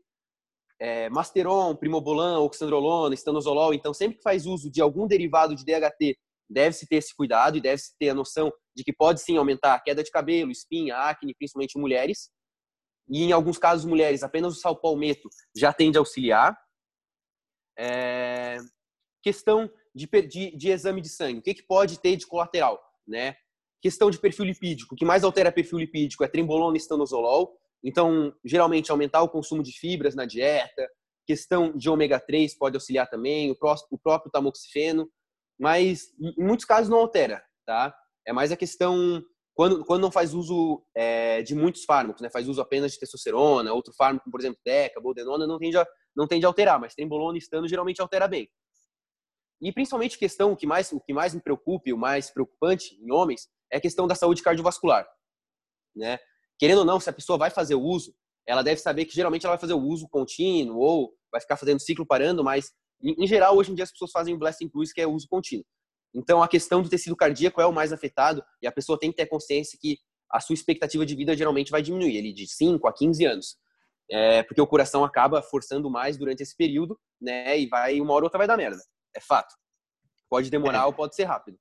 É, 0.80 1.10
Masteron, 1.10 1.74
Primobolan, 1.74 2.38
Oxandrolona, 2.38 3.12
Estanozolol, 3.12 3.74
então 3.74 3.92
sempre 3.92 4.18
que 4.18 4.22
faz 4.22 4.46
uso 4.46 4.70
de 4.70 4.80
algum 4.80 5.08
derivado 5.08 5.56
de 5.56 5.64
DHT, 5.64 6.16
deve-se 6.48 6.86
ter 6.86 6.96
esse 6.96 7.16
cuidado 7.16 7.56
e 7.56 7.60
deve-se 7.60 7.92
ter 7.98 8.10
a 8.10 8.14
noção 8.14 8.52
de 8.76 8.84
que 8.84 8.92
pode 8.92 9.20
sim 9.20 9.36
aumentar 9.36 9.74
a 9.74 9.80
queda 9.80 10.04
de 10.04 10.10
cabelo, 10.12 10.52
espinha, 10.52 10.96
acne, 10.98 11.34
principalmente 11.34 11.76
mulheres. 11.76 12.30
E 13.08 13.24
em 13.24 13.32
alguns 13.32 13.58
casos, 13.58 13.84
mulheres, 13.84 14.22
apenas 14.22 14.56
o 14.56 14.60
salpalmeto 14.60 15.28
já 15.56 15.72
tende 15.72 15.98
a 15.98 16.00
auxiliar. 16.00 16.56
É... 17.76 18.58
Questão 19.20 19.68
de, 19.94 20.06
de, 20.06 20.56
de 20.56 20.70
exame 20.70 21.00
de 21.00 21.08
sangue. 21.08 21.38
O 21.38 21.42
que, 21.42 21.54
que 21.54 21.62
pode 21.62 21.98
ter 22.00 22.16
de 22.16 22.26
colateral, 22.26 22.82
né? 23.06 23.36
Questão 23.80 24.10
de 24.10 24.18
perfil 24.18 24.44
lipídico. 24.44 24.94
O 24.94 24.96
que 24.96 25.04
mais 25.04 25.24
altera 25.24 25.50
perfil 25.52 25.78
lipídico 25.78 26.24
é 26.24 26.28
trembolona 26.28 26.76
e 26.76 26.80
estanozolol. 26.80 27.56
Então, 27.82 28.32
geralmente, 28.44 28.90
aumentar 28.90 29.22
o 29.22 29.28
consumo 29.28 29.62
de 29.62 29.72
fibras 29.72 30.14
na 30.14 30.24
dieta. 30.24 30.88
Questão 31.26 31.76
de 31.76 31.90
ômega 31.90 32.20
3 32.20 32.56
pode 32.56 32.76
auxiliar 32.76 33.08
também. 33.08 33.50
O, 33.50 33.56
pró 33.56 33.74
o 33.90 33.98
próprio 33.98 34.30
tamoxifeno. 34.30 35.10
Mas, 35.58 36.12
em 36.20 36.44
muitos 36.44 36.64
casos, 36.64 36.88
não 36.88 36.98
altera, 36.98 37.42
tá? 37.66 37.94
É 38.26 38.32
mais 38.32 38.52
a 38.52 38.56
questão 38.56 39.22
quando, 39.54 39.84
quando 39.84 40.02
não 40.02 40.10
faz 40.10 40.32
uso 40.32 40.82
é, 40.94 41.42
de 41.42 41.54
muitos 41.54 41.84
fármacos, 41.84 42.22
né? 42.22 42.30
Faz 42.30 42.48
uso 42.48 42.60
apenas 42.60 42.92
de 42.92 42.98
testosterona, 42.98 43.72
outro 43.72 43.92
fármaco, 43.92 44.30
por 44.30 44.40
exemplo, 44.40 44.58
deca, 44.64 45.00
boldenona, 45.00 45.46
não 45.46 45.58
tende 45.58 45.76
a, 45.76 45.86
não 46.16 46.26
tende 46.26 46.46
a 46.46 46.48
alterar, 46.48 46.80
mas 46.80 46.94
trembolona 46.94 47.36
e 47.36 47.40
estano 47.40 47.68
geralmente 47.68 48.00
altera 48.00 48.26
bem. 48.26 48.48
E 49.62 49.72
principalmente 49.72 50.18
questão, 50.18 50.52
o 50.52 50.56
que 50.56 50.66
mais, 50.66 50.90
o 50.90 51.00
que 51.00 51.12
mais 51.12 51.32
me 51.32 51.40
preocupa 51.40 51.88
e 51.88 51.92
o 51.92 51.98
mais 51.98 52.30
preocupante 52.30 52.98
em 53.00 53.12
homens 53.12 53.48
é 53.70 53.76
a 53.76 53.80
questão 53.80 54.08
da 54.08 54.14
saúde 54.16 54.42
cardiovascular, 54.42 55.08
né? 55.94 56.18
Querendo 56.58 56.78
ou 56.78 56.84
não, 56.84 56.98
se 56.98 57.08
a 57.08 57.12
pessoa 57.12 57.38
vai 57.38 57.48
fazer 57.48 57.76
o 57.76 57.80
uso, 57.80 58.14
ela 58.46 58.62
deve 58.62 58.80
saber 58.80 59.04
que 59.04 59.14
geralmente 59.14 59.46
ela 59.46 59.54
vai 59.54 59.60
fazer 59.60 59.74
o 59.74 59.80
uso 59.80 60.08
contínuo 60.08 60.78
ou 60.78 61.14
vai 61.30 61.40
ficar 61.40 61.56
fazendo 61.56 61.80
ciclo 61.80 62.04
parando, 62.04 62.42
mas 62.42 62.72
em, 63.00 63.26
geral 63.26 63.56
hoje 63.56 63.70
em 63.70 63.74
dia 63.74 63.84
as 63.84 63.92
pessoas 63.92 64.10
fazem 64.10 64.34
o 64.34 64.38
blessing 64.38 64.68
plus, 64.68 64.92
que 64.92 65.00
é 65.00 65.06
o 65.06 65.12
uso 65.12 65.28
contínuo. 65.28 65.64
Então, 66.14 66.42
a 66.42 66.48
questão 66.48 66.82
do 66.82 66.88
tecido 66.88 67.16
cardíaco 67.16 67.60
é 67.60 67.66
o 67.66 67.72
mais 67.72 67.92
afetado 67.92 68.44
e 68.60 68.66
a 68.66 68.72
pessoa 68.72 68.98
tem 68.98 69.10
que 69.10 69.16
ter 69.16 69.26
consciência 69.26 69.78
que 69.80 69.98
a 70.30 70.40
sua 70.40 70.54
expectativa 70.54 71.06
de 71.06 71.14
vida 71.14 71.36
geralmente 71.36 71.70
vai 71.70 71.82
diminuir, 71.82 72.16
ele 72.16 72.32
de 72.32 72.46
5 72.46 72.86
a 72.86 72.92
15 72.92 73.24
anos. 73.24 73.56
É, 74.10 74.42
porque 74.42 74.60
o 74.60 74.66
coração 74.66 75.04
acaba 75.04 75.40
forçando 75.40 75.88
mais 75.88 76.18
durante 76.18 76.42
esse 76.42 76.54
período, 76.56 76.98
né? 77.20 77.58
E 77.58 77.66
vai, 77.66 77.98
uma 78.00 78.12
hora 78.12 78.24
ou 78.24 78.26
outra 78.26 78.38
vai 78.38 78.46
dar 78.46 78.56
merda. 78.56 78.82
É 79.14 79.20
fato. 79.20 79.54
Pode 80.28 80.50
demorar 80.50 80.82
é. 80.82 80.84
ou 80.84 80.92
pode 80.92 81.14
ser 81.14 81.24
rápido. 81.24 81.58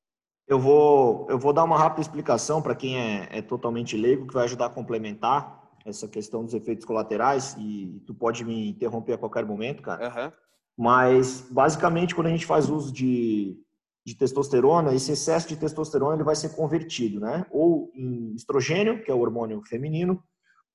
Eu 0.48 0.60
vou, 0.60 1.28
eu 1.30 1.40
vou 1.40 1.54
dar 1.54 1.64
uma 1.64 1.78
rápida 1.78 2.02
explicação 2.02 2.62
para 2.62 2.76
quem 2.76 2.98
é, 2.98 3.28
é, 3.32 3.42
totalmente 3.42 3.96
leigo, 3.96 4.28
que 4.28 4.34
vai 4.34 4.46
ajudar 4.46 4.66
a 4.66 4.70
complementar 4.70 5.62
essa 5.86 6.08
questão 6.08 6.44
dos 6.44 6.54
efeitos 6.54 6.86
colaterais. 6.86 7.56
E, 7.58 8.02
tu 8.06 8.14
pode 8.14 8.44
me 8.44 8.70
interromper 8.70 9.14
a 9.14 9.18
qualquer 9.18 9.46
momento, 9.46 9.82
cara. 9.82 10.08
Uhum. 10.08 10.32
Mas, 10.78 11.48
basicamente, 11.50 12.16
quando 12.16 12.28
a 12.28 12.32
gente 12.32 12.46
faz 12.46 12.70
uso 12.70 12.92
de, 12.92 13.58
de 14.06 14.16
testosterona, 14.16 14.94
esse 14.94 15.12
excesso 15.12 15.48
de 15.48 15.56
testosterona 15.56 16.16
ele 16.16 16.24
vai 16.24 16.36
ser 16.36 16.56
convertido, 16.56 17.20
né? 17.20 17.46
Ou 17.52 17.92
em 17.94 18.34
estrogênio, 18.36 19.04
que 19.04 19.12
é 19.12 19.14
o 19.14 19.20
hormônio 19.20 19.62
feminino, 19.64 20.22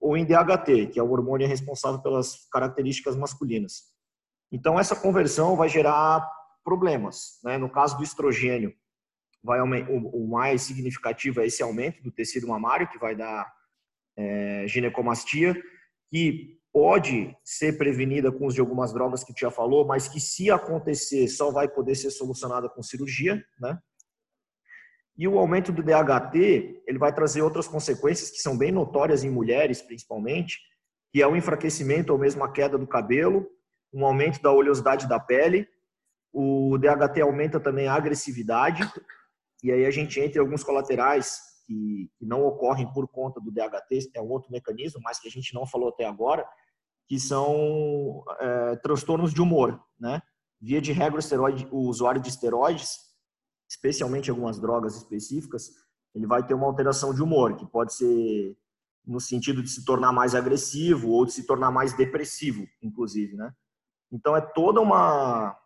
ou 0.00 0.16
em 0.16 0.25
DHT, 0.25 0.87
que 0.92 0.99
é 0.99 1.02
o 1.02 1.11
hormônio 1.11 1.49
responsável 1.49 2.00
pelas 2.00 2.47
características 2.50 3.16
masculinas. 3.16 3.95
Então 4.52 4.78
essa 4.78 4.95
conversão 4.95 5.56
vai 5.56 5.68
gerar 5.68 6.26
problemas, 6.67 7.39
né? 7.45 7.57
No 7.57 7.71
caso 7.71 7.97
do 7.97 8.03
estrogênio, 8.03 8.75
vai 9.41 9.61
o 9.61 10.27
mais 10.27 10.63
significativo 10.63 11.41
é 11.41 11.47
esse 11.47 11.63
aumento 11.63 12.03
do 12.03 12.11
tecido 12.11 12.49
mamário 12.49 12.89
que 12.89 12.99
vai 12.99 13.15
dar 13.15 13.49
é, 14.19 14.67
ginecomastia, 14.67 15.55
que 16.11 16.59
pode 16.73 17.37
ser 17.45 17.79
prevenida 17.79 18.33
com 18.33 18.47
uso 18.47 18.57
de 18.57 18.61
algumas 18.61 18.93
drogas 18.93 19.23
que 19.23 19.33
tu 19.33 19.39
já 19.39 19.51
falou, 19.51 19.87
mas 19.87 20.09
que 20.09 20.19
se 20.19 20.51
acontecer 20.51 21.29
só 21.29 21.53
vai 21.53 21.69
poder 21.69 21.95
ser 21.95 22.11
solucionada 22.11 22.69
com 22.69 22.83
cirurgia, 22.83 23.41
né? 23.61 23.79
E 25.17 25.29
o 25.29 25.39
aumento 25.39 25.71
do 25.73 25.85
DHT, 25.85 26.83
ele 26.85 26.99
vai 26.99 27.15
trazer 27.15 27.43
outras 27.43 27.69
consequências 27.69 28.31
que 28.31 28.39
são 28.39 28.59
bem 28.59 28.73
notórias 28.73 29.23
em 29.23 29.31
mulheres, 29.31 29.81
principalmente, 29.81 30.59
que 31.13 31.23
é 31.23 31.27
o 31.27 31.37
enfraquecimento 31.37 32.13
ou 32.13 32.19
mesmo 32.19 32.43
a 32.43 32.53
queda 32.53 32.77
do 32.77 32.87
cabelo, 32.87 33.49
um 33.95 34.05
aumento 34.05 34.43
da 34.43 34.53
oleosidade 34.53 35.09
da 35.09 35.19
pele, 35.19 35.67
o 36.38 36.76
DHT 36.76 37.23
aumenta 37.23 37.59
também 37.59 37.88
a 37.88 37.95
agressividade, 37.95 38.83
e 39.64 39.73
aí 39.73 39.87
a 39.87 39.90
gente 39.90 40.21
entra 40.21 40.37
em 40.37 40.45
alguns 40.45 40.62
colaterais 40.62 41.40
que, 41.66 42.11
não 42.21 42.45
ocorrem 42.45 42.93
por 42.93 43.09
conta 43.09 43.40
do 43.40 43.50
DHT, 43.50 44.11
é 44.14 44.21
um 44.21 44.28
outro 44.28 44.52
mecanismo, 44.52 45.00
mas 45.02 45.19
que 45.19 45.28
a 45.28 45.31
gente 45.31 45.55
não 45.55 45.66
falou 45.66 45.88
até 45.88 46.05
agora, 46.05 46.47
que 47.09 47.19
são 47.19 48.23
é, 48.38 48.76
transtornos 48.76 49.33
de 49.33 49.40
humor, 49.40 49.83
né? 49.99 50.21
Via 50.61 50.78
de 50.78 50.93
regra, 50.93 51.19
o, 51.71 51.76
o 51.76 51.88
usuário 51.88 52.21
de 52.21 52.28
esteroides, 52.28 52.99
especialmente 53.66 54.28
algumas 54.28 54.61
drogas 54.61 54.95
específicas, 54.95 55.71
ele 56.14 56.26
vai 56.26 56.47
ter 56.47 56.52
uma 56.52 56.66
alteração 56.66 57.14
de 57.14 57.23
humor, 57.23 57.57
que 57.57 57.64
pode 57.64 57.95
ser 57.95 58.55
no 59.07 59.21
sentido 59.21 59.62
de 59.62 59.71
se 59.71 59.87
tornar 59.87 60.12
mais 60.12 60.35
agressivo 60.35 61.09
ou 61.09 61.25
de 61.25 61.33
se 61.33 61.47
tornar 61.47 61.71
mais 61.71 61.97
depressivo, 61.97 62.66
inclusive, 62.83 63.37
né? 63.37 63.50
Então 64.12 64.37
é 64.37 64.40
toda 64.43 64.83
uma 64.83 65.57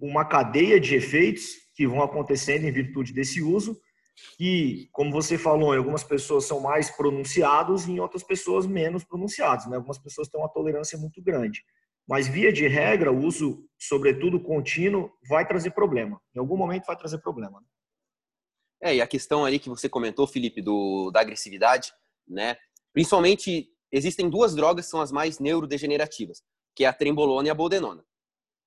uma 0.00 0.24
cadeia 0.24 0.78
de 0.78 0.94
efeitos 0.94 1.44
que 1.74 1.86
vão 1.86 2.02
acontecendo 2.02 2.64
em 2.64 2.72
virtude 2.72 3.12
desse 3.12 3.42
uso 3.42 3.80
que, 4.36 4.88
como 4.92 5.10
você 5.10 5.38
falou, 5.38 5.74
em 5.74 5.78
algumas 5.78 6.04
pessoas 6.04 6.44
são 6.44 6.60
mais 6.60 6.90
pronunciados 6.90 7.86
e 7.86 7.92
em 7.92 8.00
outras 8.00 8.22
pessoas 8.22 8.66
menos 8.66 9.04
pronunciados. 9.04 9.66
Né? 9.66 9.76
Algumas 9.76 9.98
pessoas 9.98 10.28
têm 10.28 10.40
uma 10.40 10.48
tolerância 10.48 10.98
muito 10.98 11.22
grande. 11.22 11.64
Mas, 12.06 12.26
via 12.26 12.52
de 12.52 12.66
regra, 12.66 13.12
o 13.12 13.24
uso, 13.24 13.64
sobretudo 13.78 14.40
contínuo, 14.40 15.10
vai 15.28 15.46
trazer 15.46 15.70
problema. 15.70 16.20
Em 16.34 16.38
algum 16.38 16.56
momento 16.56 16.86
vai 16.86 16.96
trazer 16.96 17.18
problema. 17.18 17.60
Né? 17.60 17.66
É, 18.82 18.96
e 18.96 19.00
a 19.00 19.06
questão 19.06 19.44
aí 19.44 19.58
que 19.58 19.68
você 19.68 19.88
comentou, 19.88 20.26
Felipe, 20.26 20.62
do, 20.62 21.10
da 21.10 21.20
agressividade, 21.20 21.92
né? 22.26 22.56
Principalmente, 22.92 23.68
existem 23.92 24.28
duas 24.28 24.54
drogas 24.54 24.86
que 24.86 24.90
são 24.90 25.00
as 25.00 25.12
mais 25.12 25.38
neurodegenerativas, 25.38 26.42
que 26.74 26.84
é 26.84 26.88
a 26.88 26.92
trembolona 26.92 27.48
e 27.48 27.50
a 27.50 27.54
boldenona, 27.54 28.02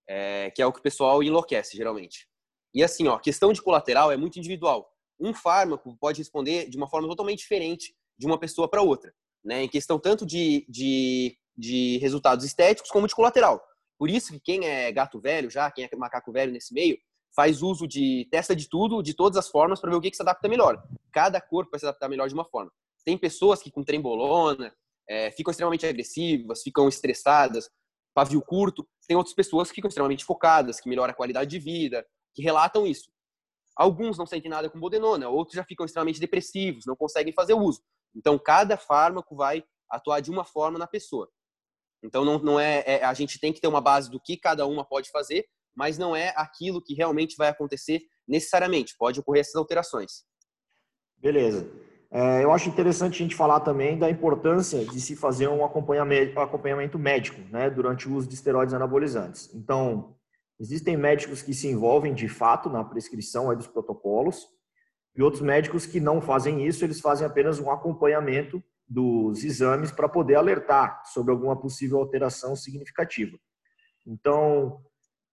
é, 0.08 0.52
que 0.52 0.62
é 0.62 0.66
o 0.66 0.72
que 0.72 0.80
o 0.80 0.84
pessoal 0.84 1.22
enlouquece, 1.24 1.78
geralmente. 1.78 2.28
E 2.74 2.84
assim, 2.84 3.08
ó, 3.08 3.18
questão 3.18 3.54
de 3.54 3.62
colateral 3.62 4.12
é 4.12 4.18
muito 4.18 4.38
individual 4.40 4.94
um 5.20 5.34
fármaco 5.34 5.96
pode 6.00 6.20
responder 6.20 6.70
de 6.70 6.78
uma 6.78 6.88
forma 6.88 7.08
totalmente 7.08 7.40
diferente 7.40 7.96
de 8.18 8.26
uma 8.26 8.40
pessoa 8.40 8.68
para 8.68 8.82
outra, 8.82 9.14
né? 9.44 9.64
Em 9.64 9.70
questão 9.70 10.00
tanto 10.00 10.26
de, 10.26 10.66
de, 10.70 11.38
de 11.58 11.98
resultados 12.00 12.46
estéticos 12.46 12.92
como 12.92 13.08
de 13.08 13.16
colateral. 13.16 13.64
Por 13.98 14.10
isso 14.10 14.34
que 14.34 14.40
quem 14.40 14.66
é 14.66 14.92
gato 14.92 15.20
velho 15.20 15.50
já, 15.50 15.72
quem 15.72 15.86
é 15.86 15.96
macaco 15.96 16.32
velho 16.32 16.52
nesse 16.52 16.74
meio, 16.74 16.98
faz 17.36 17.62
uso 17.62 17.88
de 17.88 18.28
testa 18.30 18.56
de 18.56 18.68
tudo, 18.70 19.02
de 19.02 19.14
todas 19.14 19.38
as 19.38 19.50
formas 19.50 19.80
para 19.80 19.90
ver 19.90 19.96
o 19.96 20.02
que, 20.02 20.12
que 20.12 20.18
se 20.18 20.22
adapta 20.22 20.48
melhor. 20.48 20.84
Cada 21.12 21.40
corpo 21.42 21.72
vai 21.72 21.80
se 21.80 21.86
adaptar 21.86 22.10
melhor 22.10 22.28
de 22.28 22.34
uma 22.34 22.46
forma. 22.46 22.72
Tem 23.06 23.18
pessoas 23.18 23.62
que 23.62 23.72
com 23.72 23.84
trembolona 23.84 24.74
é, 25.08 25.32
ficam 25.32 25.52
extremamente 25.52 25.86
agressivas, 25.86 26.62
ficam 26.62 26.88
estressadas, 26.88 27.70
pavio 28.14 28.42
curto. 28.42 28.88
Tem 29.08 29.18
outras 29.18 29.36
pessoas 29.36 29.70
que 29.70 29.76
ficam 29.76 29.88
extremamente 29.88 30.26
focadas, 30.26 30.80
que 30.80 30.90
melhora 30.90 31.12
a 31.12 31.16
qualidade 31.16 31.50
de 31.50 31.60
vida, 31.60 32.06
que 32.34 32.42
relatam 32.42 32.86
isso. 32.88 33.12
Alguns 33.76 34.18
não 34.18 34.26
sentem 34.26 34.50
nada 34.50 34.70
com 34.70 34.80
bodenona, 34.80 35.30
outros 35.30 35.56
já 35.56 35.64
ficam 35.64 35.86
extremamente 35.86 36.20
depressivos, 36.20 36.86
não 36.86 36.96
conseguem 36.96 37.34
fazer 37.34 37.54
uso. 37.54 37.82
Então, 38.16 38.38
cada 38.38 38.78
fármaco 38.78 39.36
vai 39.36 39.64
atuar 39.90 40.20
de 40.20 40.30
uma 40.30 40.46
forma 40.46 40.78
na 40.78 40.88
pessoa. 40.88 41.30
Então, 42.04 42.24
não, 42.24 42.38
não 42.40 42.60
é, 42.60 42.84
é, 42.86 43.04
a 43.04 43.14
gente 43.14 43.40
tem 43.40 43.52
que 43.52 43.62
ter 43.62 43.68
uma 43.68 43.82
base 43.82 44.10
do 44.10 44.20
que 44.20 44.38
cada 44.38 44.68
uma 44.68 44.86
pode 44.86 45.10
fazer, 45.10 45.46
mas 45.76 45.98
não 45.98 46.16
é 46.16 46.34
aquilo 46.36 46.84
que 46.84 46.94
realmente 46.94 47.36
vai 47.36 47.50
acontecer 47.50 48.02
necessariamente. 48.28 48.96
Pode 48.98 49.20
ocorrer 49.20 49.42
essas 49.42 49.56
alterações. 49.56 50.24
Beleza. 51.18 51.93
É, 52.14 52.44
eu 52.44 52.52
acho 52.52 52.70
interessante 52.70 53.16
a 53.16 53.26
gente 53.26 53.36
falar 53.36 53.62
também 53.62 53.98
da 53.98 54.10
importância 54.10 54.86
de 54.86 55.02
se 55.02 55.16
fazer 55.16 55.48
um 55.48 55.66
acompanhamento, 55.66 57.00
médico 57.00 57.42
né, 57.50 57.70
durante 57.72 58.08
o 58.08 58.14
uso 58.14 58.28
de 58.28 58.36
esteroides 58.36 58.74
anabolizantes. 58.74 59.50
Então, 59.54 60.16
Existem 60.60 60.96
médicos 60.96 61.42
que 61.42 61.54
se 61.54 61.68
envolvem 61.68 62.14
de 62.14 62.30
fato 62.30 62.70
na 62.70 62.84
prescrição 62.84 63.54
dos 63.56 63.68
protocolos 63.68 64.48
e 65.16 65.22
outros 65.22 65.42
médicos 65.42 65.86
que 65.86 66.00
não 66.00 66.22
fazem 66.22 66.66
isso, 66.66 66.86
eles 66.86 67.02
fazem 67.02 67.26
apenas 67.26 67.60
um 67.60 67.70
acompanhamento 67.70 68.64
dos 68.88 69.44
exames 69.44 69.92
para 69.92 70.08
poder 70.08 70.36
alertar 70.36 71.04
sobre 71.06 71.34
alguma 71.34 71.60
possível 71.60 71.98
alteração 72.00 72.56
significativa. 72.56 73.38
Então, 74.06 74.80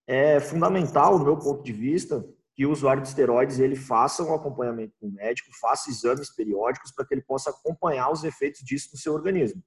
é 0.07 0.41
fundamental, 0.41 1.19
do 1.19 1.25
meu 1.25 1.37
ponto 1.37 1.63
de 1.63 1.73
vista, 1.73 2.25
que 2.61 2.67
o 2.67 2.73
usuário 2.73 3.01
de 3.01 3.09
esteroides 3.09 3.59
ele 3.59 3.75
faça 3.75 4.23
um 4.23 4.35
acompanhamento 4.35 4.93
com 5.01 5.07
o 5.07 5.13
médico, 5.13 5.49
faça 5.59 5.89
exames 5.89 6.29
periódicos 6.29 6.93
para 6.93 7.07
que 7.07 7.15
ele 7.15 7.23
possa 7.23 7.49
acompanhar 7.49 8.13
os 8.13 8.23
efeitos 8.23 8.61
disso 8.61 8.91
no 8.93 8.99
seu 8.99 9.15
organismo. 9.15 9.63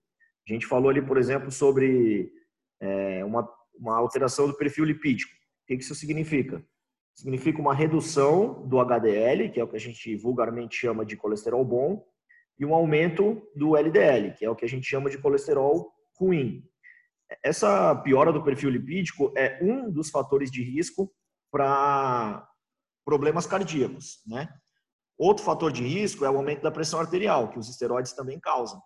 A 0.47 0.53
gente 0.53 0.67
falou 0.67 0.91
ali, 0.91 1.01
por 1.01 1.17
exemplo, 1.17 1.49
sobre 1.49 2.31
é, 2.79 3.25
uma, 3.25 3.49
uma 3.73 3.97
alteração 3.97 4.45
do 4.45 4.55
perfil 4.55 4.85
lipídico. 4.85 5.33
O 5.33 5.65
que 5.65 5.73
isso 5.73 5.95
significa? 5.95 6.63
Significa 7.15 7.59
uma 7.59 7.73
redução 7.73 8.63
do 8.67 8.79
HDL, 8.79 9.49
que 9.49 9.59
é 9.59 9.63
o 9.63 9.67
que 9.67 9.77
a 9.77 9.79
gente 9.79 10.15
vulgarmente 10.15 10.75
chama 10.75 11.03
de 11.03 11.17
colesterol 11.17 11.65
bom, 11.65 12.05
e 12.59 12.63
um 12.63 12.75
aumento 12.75 13.41
do 13.55 13.75
LDL, 13.75 14.35
que 14.35 14.45
é 14.45 14.49
o 14.51 14.55
que 14.55 14.65
a 14.65 14.69
gente 14.69 14.85
chama 14.85 15.09
de 15.09 15.17
colesterol 15.17 15.91
ruim. 16.15 16.63
Essa 17.43 17.95
piora 17.95 18.31
do 18.31 18.43
perfil 18.43 18.69
lipídico 18.69 19.33
é 19.35 19.57
um 19.63 19.89
dos 19.89 20.11
fatores 20.11 20.51
de 20.51 20.61
risco 20.61 21.11
para 21.51 22.47
problemas 23.05 23.45
cardíacos, 23.45 24.21
né? 24.25 24.47
Outro 25.17 25.45
fator 25.45 25.71
de 25.71 25.83
risco 25.83 26.25
é 26.25 26.29
o 26.29 26.37
aumento 26.37 26.61
da 26.61 26.71
pressão 26.71 26.99
arterial, 26.99 27.49
que 27.49 27.59
os 27.59 27.69
esteroides 27.69 28.13
também 28.13 28.39
causam. 28.39 28.81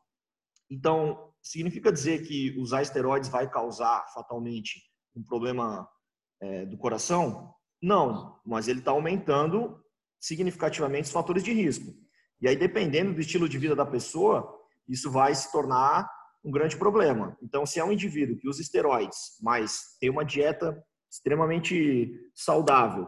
Então, 0.69 1.33
significa 1.41 1.91
dizer 1.91 2.27
que 2.27 2.57
usar 2.59 2.81
esteroides 2.81 3.29
vai 3.29 3.50
causar 3.50 4.05
fatalmente 4.13 4.81
um 5.15 5.24
problema 5.24 5.88
é, 6.41 6.65
do 6.65 6.77
coração? 6.77 7.53
Não, 7.81 8.39
mas 8.45 8.67
ele 8.67 8.79
está 8.79 8.91
aumentando 8.91 9.81
significativamente 10.19 11.05
os 11.05 11.12
fatores 11.12 11.43
de 11.43 11.53
risco. 11.53 11.93
E 12.41 12.47
aí, 12.47 12.55
dependendo 12.55 13.13
do 13.13 13.21
estilo 13.21 13.47
de 13.47 13.57
vida 13.57 13.75
da 13.75 13.86
pessoa, 13.86 14.53
isso 14.88 15.09
vai 15.09 15.33
se 15.33 15.51
tornar 15.51 16.09
um 16.43 16.51
grande 16.51 16.77
problema. 16.77 17.38
Então, 17.41 17.65
se 17.65 17.79
é 17.79 17.83
um 17.83 17.91
indivíduo 17.91 18.38
que 18.38 18.47
usa 18.47 18.62
esteroides, 18.62 19.38
mas 19.41 19.97
tem 20.00 20.09
uma 20.09 20.24
dieta 20.24 20.77
extremamente 21.09 22.12
saudável, 22.36 23.07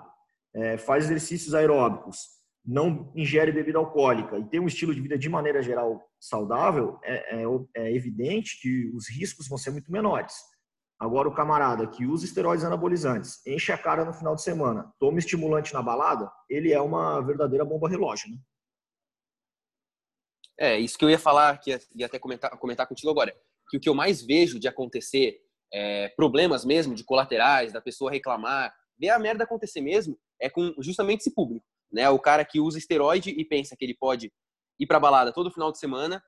é, 0.54 0.78
faz 0.78 1.06
exercícios 1.06 1.54
aeróbicos, 1.54 2.40
não 2.66 3.12
ingere 3.16 3.52
bebida 3.52 3.80
alcoólica 3.80 4.38
e 4.38 4.46
tem 4.46 4.60
um 4.60 4.68
estilo 4.68 4.94
de 4.94 5.02
vida 5.02 5.18
de 5.18 5.30
maneira 5.30 5.62
geral 5.62 6.02
saudável, 6.20 7.00
é, 7.04 7.42
é, 7.42 7.44
é 7.76 7.96
evidente 7.96 8.60
que 8.62 8.90
os 8.94 9.10
riscos 9.10 9.48
vão 9.48 9.58
ser 9.58 9.72
muito 9.72 9.92
menores. 9.92 10.34
Agora, 11.00 11.30
o 11.30 11.34
camarada 11.34 11.88
que 11.88 12.06
usa 12.06 12.26
esteroides 12.26 12.66
anabolizantes, 12.66 13.40
enche 13.48 13.72
a 13.72 13.78
cara 13.78 14.04
no 14.04 14.14
final 14.14 14.36
de 14.36 14.44
semana, 14.44 14.92
toma 15.00 15.18
estimulante 15.18 15.74
na 15.74 15.82
balada, 15.82 16.30
ele 16.50 16.74
é 16.74 16.82
uma 16.82 17.22
verdadeira 17.22 17.64
bomba 17.64 17.88
relógio, 17.88 18.30
né? 18.30 18.38
É, 20.60 20.78
isso 20.78 20.98
que 20.98 21.06
eu 21.06 21.10
ia 21.10 21.18
falar, 21.18 21.58
que 21.58 21.72
ia, 21.96 22.06
até 22.06 22.20
comentar, 22.20 22.52
comentar 22.58 22.86
contigo 22.86 23.10
agora. 23.10 23.34
Que 23.70 23.78
o 23.78 23.80
que 23.80 23.88
eu 23.88 23.96
mais 23.96 24.22
vejo 24.22 24.60
de 24.60 24.68
acontecer, 24.68 25.40
é, 25.74 26.10
problemas 26.10 26.66
mesmo, 26.66 26.94
de 26.94 27.06
colaterais, 27.06 27.72
da 27.72 27.80
pessoa 27.80 28.12
reclamar, 28.12 28.76
ver 29.00 29.10
a 29.10 29.18
merda 29.18 29.46
acontecer 29.46 29.80
mesmo, 29.80 30.20
é 30.42 30.50
com 30.50 30.74
justamente 30.80 31.22
esse 31.22 31.34
público. 31.34 31.66
Né? 31.92 32.10
O 32.10 32.20
cara 32.20 32.46
que 32.46 32.60
usa 32.60 32.78
esteroide 32.78 33.32
e 33.32 33.44
pensa 33.46 33.76
que 33.76 33.84
ele 33.84 33.96
pode 33.96 34.32
ir 34.80 34.88
pra 34.88 35.00
balada 35.00 35.34
todo 35.34 35.52
final 35.52 35.72
de 35.72 35.80
semana, 35.80 36.24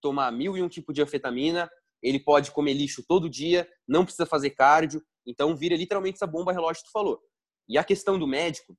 tomar 0.00 0.30
mil 0.30 0.56
e 0.56 0.62
um 0.62 0.68
tipo 0.68 0.92
de 0.92 1.02
anfetamina, 1.02 1.68
ele 2.02 2.20
pode 2.20 2.50
comer 2.52 2.74
lixo 2.74 3.04
todo 3.06 3.28
dia, 3.28 3.68
não 3.88 4.04
precisa 4.04 4.26
fazer 4.26 4.50
cardio, 4.50 5.02
então 5.26 5.56
vira 5.56 5.76
literalmente 5.76 6.16
essa 6.16 6.26
bomba 6.26 6.52
relógio 6.52 6.82
que 6.82 6.88
tu 6.88 6.92
falou. 6.92 7.20
E 7.68 7.76
a 7.76 7.84
questão 7.84 8.18
do 8.18 8.26
médico, 8.26 8.76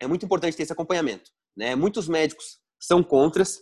é 0.00 0.06
muito 0.06 0.24
importante 0.24 0.56
ter 0.56 0.64
esse 0.64 0.72
acompanhamento. 0.72 1.30
Né? 1.56 1.74
Muitos 1.74 2.08
médicos 2.08 2.58
são 2.78 3.02
contras 3.02 3.60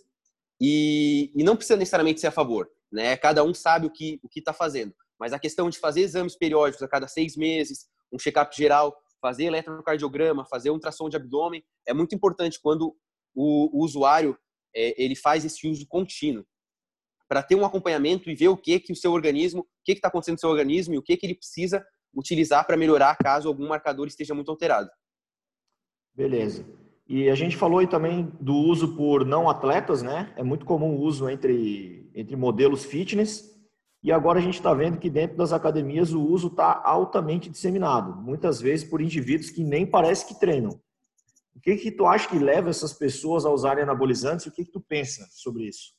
e, 0.60 1.32
e 1.34 1.44
não 1.44 1.56
precisa 1.56 1.76
necessariamente 1.78 2.20
ser 2.20 2.26
a 2.26 2.32
favor. 2.32 2.68
Né? 2.90 3.16
Cada 3.16 3.44
um 3.44 3.54
sabe 3.54 3.86
o 3.86 3.90
que 3.90 4.20
o 4.22 4.28
está 4.34 4.52
fazendo. 4.52 4.94
Mas 5.18 5.32
a 5.32 5.38
questão 5.38 5.70
de 5.70 5.78
fazer 5.78 6.02
exames 6.02 6.36
periódicos 6.36 6.82
a 6.82 6.88
cada 6.88 7.08
seis 7.08 7.36
meses, 7.36 7.86
um 8.12 8.18
check-up 8.18 8.54
geral, 8.54 8.94
fazer 9.20 9.44
eletrocardiograma, 9.44 10.44
fazer 10.44 10.70
ultrassom 10.70 11.08
de 11.08 11.16
abdômen, 11.16 11.64
é 11.86 11.94
muito 11.94 12.14
importante 12.14 12.60
quando 12.60 12.96
o, 13.34 13.78
o 13.78 13.84
usuário 13.84 14.36
é, 14.74 15.02
ele 15.02 15.14
faz 15.14 15.44
esse 15.44 15.68
uso 15.68 15.86
contínuo 15.86 16.44
para 17.28 17.42
ter 17.42 17.54
um 17.54 17.64
acompanhamento 17.64 18.30
e 18.30 18.34
ver 18.34 18.48
o 18.48 18.56
que 18.56 18.78
que 18.78 18.92
o 18.92 18.96
seu 18.96 19.12
organismo, 19.12 19.62
o 19.62 19.66
que 19.84 19.92
está 19.92 20.08
acontecendo 20.08 20.34
no 20.34 20.40
seu 20.40 20.50
organismo 20.50 20.94
e 20.94 20.98
o 20.98 21.02
que 21.02 21.16
que 21.16 21.26
ele 21.26 21.34
precisa 21.34 21.84
utilizar 22.14 22.66
para 22.66 22.76
melhorar 22.76 23.16
caso 23.16 23.48
algum 23.48 23.68
marcador 23.68 24.06
esteja 24.06 24.34
muito 24.34 24.50
alterado. 24.50 24.88
Beleza. 26.14 26.64
E 27.08 27.28
a 27.28 27.34
gente 27.34 27.56
falou 27.56 27.78
aí 27.78 27.86
também 27.86 28.32
do 28.40 28.54
uso 28.54 28.96
por 28.96 29.24
não 29.24 29.48
atletas, 29.48 30.02
né? 30.02 30.32
É 30.36 30.42
muito 30.42 30.64
comum 30.64 30.96
o 30.96 31.00
uso 31.00 31.28
entre, 31.28 32.10
entre 32.14 32.34
modelos 32.34 32.84
fitness. 32.84 33.55
E 34.06 34.12
agora 34.12 34.38
a 34.38 34.40
gente 34.40 34.54
está 34.54 34.72
vendo 34.72 35.00
que 35.00 35.10
dentro 35.10 35.36
das 35.36 35.52
academias 35.52 36.12
o 36.12 36.22
uso 36.22 36.46
está 36.46 36.80
altamente 36.84 37.50
disseminado, 37.50 38.14
muitas 38.14 38.60
vezes 38.60 38.88
por 38.88 39.00
indivíduos 39.00 39.50
que 39.50 39.64
nem 39.64 39.84
parece 39.84 40.24
que 40.24 40.38
treinam. 40.38 40.80
O 41.56 41.60
que 41.60 41.74
que 41.74 41.90
tu 41.90 42.06
acha 42.06 42.28
que 42.28 42.38
leva 42.38 42.70
essas 42.70 42.92
pessoas 42.92 43.44
a 43.44 43.50
usarem 43.50 43.82
anabolizantes 43.82 44.46
e 44.46 44.48
o 44.48 44.52
que 44.52 44.64
que 44.64 44.70
tu 44.70 44.80
pensa 44.80 45.26
sobre 45.32 45.64
isso? 45.64 45.92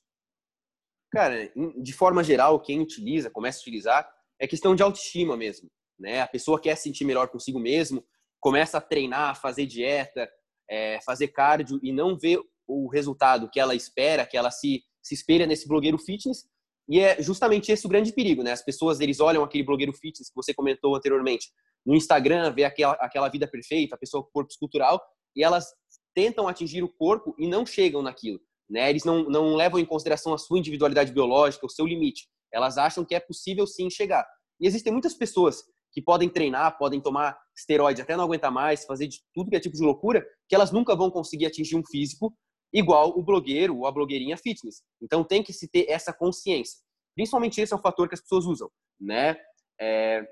Cara, 1.11 1.51
de 1.81 1.91
forma 1.91 2.23
geral, 2.23 2.61
quem 2.61 2.79
utiliza, 2.79 3.29
começa 3.29 3.59
a 3.59 3.63
utilizar, 3.63 4.09
é 4.39 4.47
questão 4.47 4.73
de 4.73 4.81
autoestima 4.81 5.35
mesmo. 5.35 5.69
Né? 5.99 6.21
A 6.21 6.27
pessoa 6.27 6.61
quer 6.61 6.77
se 6.77 6.83
sentir 6.83 7.03
melhor 7.03 7.27
consigo 7.27 7.59
mesmo, 7.59 8.01
começa 8.39 8.77
a 8.77 8.81
treinar, 8.81 9.37
fazer 9.41 9.65
dieta, 9.65 10.29
é, 10.69 11.01
fazer 11.01 11.27
cardio 11.27 11.77
e 11.83 11.91
não 11.91 12.17
vê 12.17 12.41
o 12.65 12.87
resultado 12.87 13.49
que 13.49 13.59
ela 13.59 13.75
espera, 13.75 14.25
que 14.25 14.37
ela 14.37 14.49
se, 14.49 14.81
se 15.01 15.13
espelha 15.13 15.45
nesse 15.45 15.67
blogueiro 15.67 15.97
fitness. 15.97 16.47
E 16.89 16.99
é 16.99 17.21
justamente 17.21 17.71
esse 17.71 17.85
o 17.85 17.89
grande 17.89 18.13
perigo, 18.13 18.43
né? 18.43 18.51
As 18.51 18.63
pessoas, 18.63 18.99
eles 18.99 19.19
olham 19.19 19.43
aquele 19.43 19.63
blogueiro 19.63 19.91
fitness 19.93 20.29
que 20.29 20.35
você 20.35 20.53
comentou 20.53 20.95
anteriormente 20.95 21.47
no 21.85 21.95
Instagram, 21.95 22.53
vê 22.53 22.63
aquela, 22.63 22.93
aquela 22.93 23.29
vida 23.29 23.47
perfeita, 23.47 23.95
a 23.95 23.97
pessoa 23.97 24.23
com 24.23 24.29
corpo 24.31 24.51
escultural, 24.51 25.01
e 25.35 25.43
elas 25.43 25.67
tentam 26.13 26.47
atingir 26.47 26.83
o 26.83 26.89
corpo 26.89 27.35
e 27.37 27.47
não 27.47 27.65
chegam 27.65 28.01
naquilo. 28.01 28.39
Né? 28.69 28.89
Eles 28.89 29.03
não, 29.03 29.23
não 29.23 29.55
levam 29.55 29.79
em 29.79 29.85
consideração 29.85 30.33
a 30.33 30.37
sua 30.37 30.59
individualidade 30.59 31.11
biológica, 31.11 31.65
o 31.65 31.69
seu 31.69 31.85
limite. 31.85 32.27
Elas 32.51 32.77
acham 32.77 33.05
que 33.05 33.15
é 33.15 33.19
possível 33.19 33.67
sim 33.67 33.89
chegar. 33.89 34.25
E 34.59 34.65
existem 34.65 34.91
muitas 34.91 35.13
pessoas 35.13 35.63
que 35.91 36.01
podem 36.01 36.29
treinar, 36.29 36.77
podem 36.77 36.99
tomar 36.99 37.37
esteroide 37.55 38.01
até 38.01 38.15
não 38.15 38.23
aguentar 38.23 38.51
mais, 38.51 38.85
fazer 38.85 39.07
de 39.07 39.19
tudo 39.33 39.49
que 39.49 39.55
é 39.55 39.59
tipo 39.59 39.75
de 39.75 39.83
loucura, 39.83 40.25
que 40.47 40.55
elas 40.55 40.71
nunca 40.71 40.95
vão 40.95 41.09
conseguir 41.09 41.45
atingir 41.45 41.75
um 41.75 41.85
físico 41.85 42.35
igual 42.73 43.17
o 43.17 43.23
blogueiro 43.23 43.77
ou 43.77 43.87
a 43.87 43.91
blogueirinha 43.91 44.37
fitness. 44.37 44.83
Então 45.01 45.23
tem 45.23 45.43
que 45.43 45.53
se 45.53 45.67
ter 45.67 45.89
essa 45.89 46.13
consciência. 46.13 46.79
Principalmente 47.15 47.59
esse 47.61 47.73
é 47.73 47.75
um 47.75 47.81
fator 47.81 48.07
que 48.07 48.15
as 48.15 48.21
pessoas 48.21 48.45
usam, 48.45 48.69
né? 48.99 49.37
É... 49.79 50.27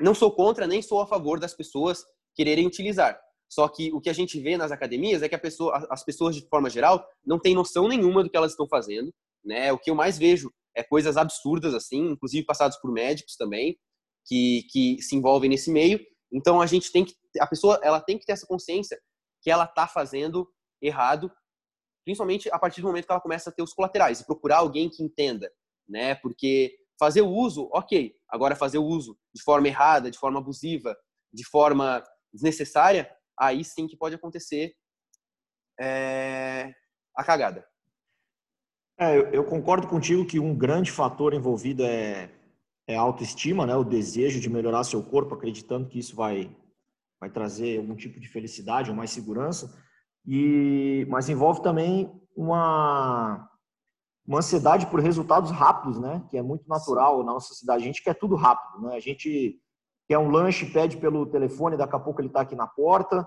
não 0.00 0.14
sou 0.14 0.32
contra 0.32 0.66
nem 0.66 0.80
sou 0.80 1.00
a 1.00 1.06
favor 1.06 1.38
das 1.38 1.54
pessoas 1.54 2.04
quererem 2.34 2.66
utilizar. 2.66 3.18
Só 3.50 3.66
que 3.66 3.90
o 3.92 4.00
que 4.00 4.10
a 4.10 4.12
gente 4.12 4.38
vê 4.38 4.56
nas 4.56 4.70
academias 4.70 5.22
é 5.22 5.28
que 5.28 5.38
pessoa, 5.38 5.86
as 5.90 6.04
pessoas, 6.04 6.36
de 6.36 6.46
forma 6.48 6.68
geral, 6.68 7.06
não 7.24 7.38
têm 7.38 7.54
noção 7.54 7.88
nenhuma 7.88 8.22
do 8.22 8.30
que 8.30 8.36
elas 8.36 8.52
estão 8.52 8.68
fazendo. 8.68 9.12
Né? 9.44 9.72
O 9.72 9.78
que 9.78 9.90
eu 9.90 9.94
mais 9.94 10.18
vejo 10.18 10.52
é 10.76 10.82
coisas 10.82 11.16
absurdas, 11.16 11.74
assim, 11.74 12.10
inclusive 12.10 12.44
passadas 12.44 12.78
por 12.80 12.92
médicos 12.92 13.36
também, 13.36 13.78
que, 14.26 14.64
que 14.70 15.00
se 15.00 15.16
envolvem 15.16 15.48
nesse 15.48 15.70
meio. 15.70 15.98
Então, 16.30 16.60
a 16.60 16.66
gente 16.66 16.92
tem 16.92 17.04
que... 17.04 17.14
A 17.40 17.46
pessoa 17.46 17.80
ela 17.82 18.00
tem 18.00 18.18
que 18.18 18.26
ter 18.26 18.32
essa 18.32 18.46
consciência 18.46 19.00
que 19.42 19.50
ela 19.50 19.64
está 19.64 19.88
fazendo 19.88 20.46
errado, 20.82 21.32
principalmente 22.08 22.48
a 22.50 22.58
partir 22.58 22.80
do 22.80 22.86
momento 22.86 23.04
que 23.04 23.12
ela 23.12 23.20
começa 23.20 23.50
a 23.50 23.52
ter 23.52 23.62
os 23.62 23.74
colaterais, 23.74 24.20
e 24.20 24.24
procurar 24.24 24.58
alguém 24.58 24.88
que 24.88 25.02
entenda, 25.02 25.52
né? 25.86 26.14
Porque 26.14 26.74
fazer 26.98 27.20
o 27.20 27.28
uso, 27.28 27.68
ok. 27.70 28.14
Agora, 28.30 28.56
fazer 28.56 28.78
o 28.78 28.84
uso 28.84 29.14
de 29.34 29.42
forma 29.42 29.68
errada, 29.68 30.10
de 30.10 30.18
forma 30.18 30.38
abusiva, 30.38 30.96
de 31.30 31.44
forma 31.44 32.02
desnecessária, 32.32 33.14
aí 33.38 33.62
sim 33.62 33.86
que 33.86 33.94
pode 33.94 34.14
acontecer 34.14 34.72
é, 35.78 36.72
a 37.14 37.22
cagada. 37.22 37.62
É, 38.98 39.36
eu, 39.36 39.44
concordo 39.44 39.86
contigo 39.86 40.24
que 40.24 40.40
um 40.40 40.56
grande 40.56 40.90
fator 40.90 41.34
envolvido 41.34 41.84
é, 41.84 42.32
é 42.86 42.96
a 42.96 43.02
autoestima, 43.02 43.66
né? 43.66 43.76
o 43.76 43.84
desejo 43.84 44.40
de 44.40 44.48
melhorar 44.48 44.82
seu 44.82 45.02
corpo, 45.02 45.34
acreditando 45.34 45.86
que 45.86 45.98
isso 45.98 46.16
vai, 46.16 46.56
vai 47.20 47.28
trazer 47.28 47.76
algum 47.78 47.94
tipo 47.94 48.18
de 48.18 48.28
felicidade 48.28 48.88
ou 48.88 48.96
mais 48.96 49.10
segurança. 49.10 49.86
E, 50.30 51.06
mas 51.08 51.30
envolve 51.30 51.62
também 51.62 52.12
uma, 52.36 53.48
uma 54.26 54.38
ansiedade 54.40 54.86
por 54.86 55.00
resultados 55.00 55.50
rápidos, 55.50 55.98
né? 55.98 56.22
que 56.28 56.36
é 56.36 56.42
muito 56.42 56.68
natural 56.68 57.24
na 57.24 57.32
nossa 57.32 57.48
sociedade. 57.48 57.82
A 57.82 57.86
gente 57.86 58.02
quer 58.02 58.12
tudo 58.12 58.36
rápido. 58.36 58.82
Né? 58.82 58.94
A 58.94 59.00
gente 59.00 59.58
quer 60.06 60.18
um 60.18 60.30
lanche, 60.30 60.66
pede 60.66 60.98
pelo 60.98 61.24
telefone, 61.24 61.78
daqui 61.78 61.96
a 61.96 61.98
pouco 61.98 62.20
ele 62.20 62.28
está 62.28 62.42
aqui 62.42 62.54
na 62.54 62.66
porta, 62.66 63.26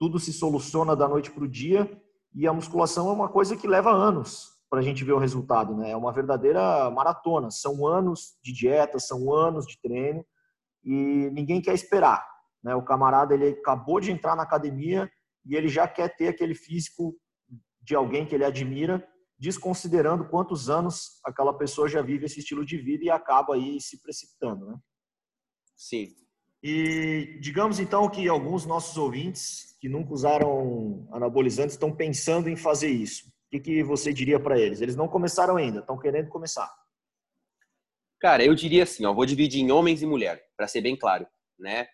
tudo 0.00 0.18
se 0.18 0.32
soluciona 0.32 0.96
da 0.96 1.06
noite 1.06 1.30
para 1.30 1.44
o 1.44 1.48
dia, 1.48 2.00
e 2.34 2.46
a 2.46 2.52
musculação 2.52 3.10
é 3.10 3.12
uma 3.12 3.28
coisa 3.28 3.54
que 3.54 3.66
leva 3.66 3.90
anos 3.90 4.56
para 4.70 4.80
a 4.80 4.82
gente 4.82 5.04
ver 5.04 5.12
o 5.12 5.18
resultado, 5.18 5.74
né? 5.74 5.90
É 5.90 5.96
uma 5.96 6.12
verdadeira 6.12 6.90
maratona, 6.90 7.50
são 7.50 7.86
anos 7.86 8.36
de 8.42 8.52
dieta, 8.52 8.98
são 8.98 9.32
anos 9.32 9.66
de 9.66 9.80
treino, 9.80 10.24
e 10.84 11.30
ninguém 11.32 11.62
quer 11.62 11.72
esperar, 11.72 12.26
né? 12.62 12.74
O 12.74 12.82
camarada, 12.82 13.32
ele 13.32 13.48
acabou 13.48 13.98
de 13.98 14.12
entrar 14.12 14.36
na 14.36 14.42
academia 14.42 15.10
e 15.48 15.56
ele 15.56 15.68
já 15.68 15.88
quer 15.88 16.14
ter 16.14 16.28
aquele 16.28 16.54
físico 16.54 17.18
de 17.80 17.94
alguém 17.94 18.26
que 18.26 18.34
ele 18.34 18.44
admira, 18.44 19.02
desconsiderando 19.38 20.28
quantos 20.28 20.68
anos 20.68 21.20
aquela 21.24 21.56
pessoa 21.56 21.88
já 21.88 22.02
vive 22.02 22.26
esse 22.26 22.40
estilo 22.40 22.66
de 22.66 22.76
vida 22.76 23.04
e 23.04 23.10
acaba 23.10 23.54
aí 23.54 23.80
se 23.80 24.02
precipitando, 24.02 24.66
né? 24.66 24.78
Sim. 25.74 26.14
E 26.62 27.38
digamos 27.40 27.78
então 27.78 28.10
que 28.10 28.28
alguns 28.28 28.66
nossos 28.66 28.96
ouvintes 28.98 29.76
que 29.80 29.88
nunca 29.88 30.12
usaram 30.12 31.08
anabolizantes 31.12 31.74
estão 31.74 31.94
pensando 31.94 32.48
em 32.48 32.56
fazer 32.56 32.90
isso. 32.90 33.28
O 33.28 33.50
que, 33.50 33.60
que 33.60 33.82
você 33.82 34.12
diria 34.12 34.38
para 34.38 34.58
eles? 34.58 34.80
Eles 34.82 34.96
não 34.96 35.08
começaram 35.08 35.56
ainda, 35.56 35.78
estão 35.78 35.98
querendo 35.98 36.28
começar. 36.28 36.70
Cara, 38.20 38.44
eu 38.44 38.54
diria 38.54 38.82
assim, 38.82 39.06
ó, 39.06 39.14
vou 39.14 39.24
dividir 39.24 39.62
em 39.62 39.70
homens 39.70 40.02
e 40.02 40.06
mulher, 40.06 40.44
para 40.56 40.66
ser 40.66 40.80
bem 40.80 40.96
claro, 40.96 41.26
né? 41.58 41.86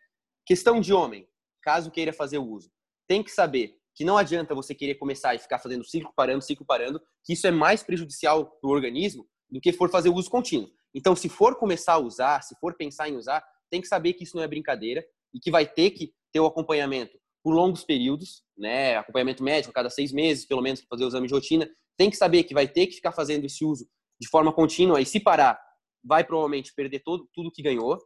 Questão 0.46 0.80
de 0.80 0.92
homem, 0.92 1.28
caso 1.62 1.90
queira 1.90 2.12
fazer 2.12 2.38
o 2.38 2.46
uso, 2.46 2.73
tem 3.06 3.22
que 3.22 3.30
saber 3.30 3.76
que 3.94 4.04
não 4.04 4.16
adianta 4.16 4.54
você 4.54 4.74
querer 4.74 4.96
começar 4.96 5.34
e 5.34 5.38
ficar 5.38 5.58
fazendo 5.58 5.84
ciclo 5.84 6.12
parando, 6.16 6.42
ciclo 6.42 6.66
parando, 6.66 7.00
que 7.24 7.32
isso 7.34 7.46
é 7.46 7.50
mais 7.50 7.82
prejudicial 7.82 8.46
para 8.60 8.68
o 8.68 8.72
organismo 8.72 9.26
do 9.48 9.60
que 9.60 9.72
for 9.72 9.88
fazer 9.88 10.08
o 10.08 10.14
uso 10.14 10.28
contínuo. 10.28 10.68
Então, 10.92 11.14
se 11.14 11.28
for 11.28 11.56
começar 11.56 11.94
a 11.94 11.98
usar, 11.98 12.42
se 12.42 12.56
for 12.58 12.74
pensar 12.76 13.08
em 13.08 13.16
usar, 13.16 13.44
tem 13.70 13.80
que 13.80 13.86
saber 13.86 14.14
que 14.14 14.24
isso 14.24 14.36
não 14.36 14.42
é 14.42 14.48
brincadeira 14.48 15.04
e 15.32 15.38
que 15.38 15.50
vai 15.50 15.66
ter 15.66 15.90
que 15.90 16.12
ter 16.32 16.40
o 16.40 16.46
acompanhamento 16.46 17.16
por 17.42 17.54
longos 17.54 17.84
períodos, 17.84 18.42
né? 18.56 18.96
Acompanhamento 18.96 19.42
médico 19.42 19.72
cada 19.72 19.90
seis 19.90 20.12
meses, 20.12 20.46
pelo 20.46 20.62
menos, 20.62 20.80
para 20.80 20.88
fazer 20.88 21.04
o 21.04 21.08
exame 21.08 21.28
de 21.28 21.34
rotina. 21.34 21.70
Tem 21.96 22.10
que 22.10 22.16
saber 22.16 22.44
que 22.44 22.54
vai 22.54 22.66
ter 22.66 22.86
que 22.86 22.94
ficar 22.94 23.12
fazendo 23.12 23.44
esse 23.44 23.64
uso 23.64 23.86
de 24.20 24.28
forma 24.28 24.52
contínua 24.52 25.00
e 25.00 25.06
se 25.06 25.20
parar, 25.20 25.60
vai 26.02 26.24
provavelmente 26.24 26.72
perder 26.74 27.00
todo, 27.00 27.28
tudo 27.32 27.50
que 27.52 27.62
ganhou 27.62 27.98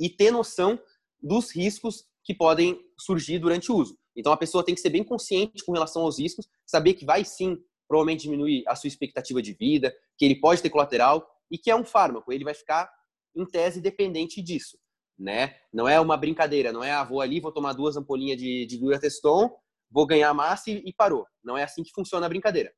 e 0.00 0.08
ter 0.08 0.30
noção 0.30 0.78
dos 1.20 1.54
riscos 1.54 2.04
que 2.24 2.34
podem 2.34 2.78
surgir 2.98 3.38
durante 3.38 3.70
o 3.70 3.76
uso. 3.76 3.98
Então 4.16 4.32
a 4.32 4.36
pessoa 4.36 4.64
tem 4.64 4.74
que 4.74 4.80
ser 4.80 4.90
bem 4.90 5.04
consciente 5.04 5.64
com 5.64 5.72
relação 5.72 6.02
aos 6.02 6.18
riscos, 6.18 6.48
saber 6.64 6.94
que 6.94 7.04
vai 7.04 7.24
sim 7.24 7.58
provavelmente 7.86 8.22
diminuir 8.22 8.64
a 8.66 8.74
sua 8.74 8.88
expectativa 8.88 9.40
de 9.40 9.52
vida, 9.52 9.94
que 10.16 10.24
ele 10.24 10.36
pode 10.40 10.62
ter 10.62 10.70
colateral 10.70 11.28
e 11.50 11.58
que 11.58 11.70
é 11.70 11.76
um 11.76 11.84
fármaco, 11.84 12.32
ele 12.32 12.44
vai 12.44 12.54
ficar 12.54 12.90
em 13.34 13.44
tese 13.44 13.80
dependente 13.80 14.42
disso, 14.42 14.78
né? 15.18 15.54
Não 15.72 15.88
é 15.88 16.00
uma 16.00 16.16
brincadeira, 16.16 16.72
não 16.72 16.82
é 16.82 16.90
ah, 16.90 17.04
vou 17.04 17.20
ali, 17.20 17.38
vou 17.38 17.52
tomar 17.52 17.74
duas 17.74 17.96
ampolinhas 17.96 18.38
de, 18.38 18.66
de 18.66 18.78
durateston, 18.78 19.54
vou 19.90 20.06
ganhar 20.06 20.32
massa 20.34 20.70
e, 20.70 20.82
e 20.84 20.92
parou. 20.92 21.26
Não 21.44 21.56
é 21.56 21.62
assim 21.62 21.82
que 21.82 21.92
funciona 21.92 22.26
a 22.26 22.28
brincadeira. 22.28 22.72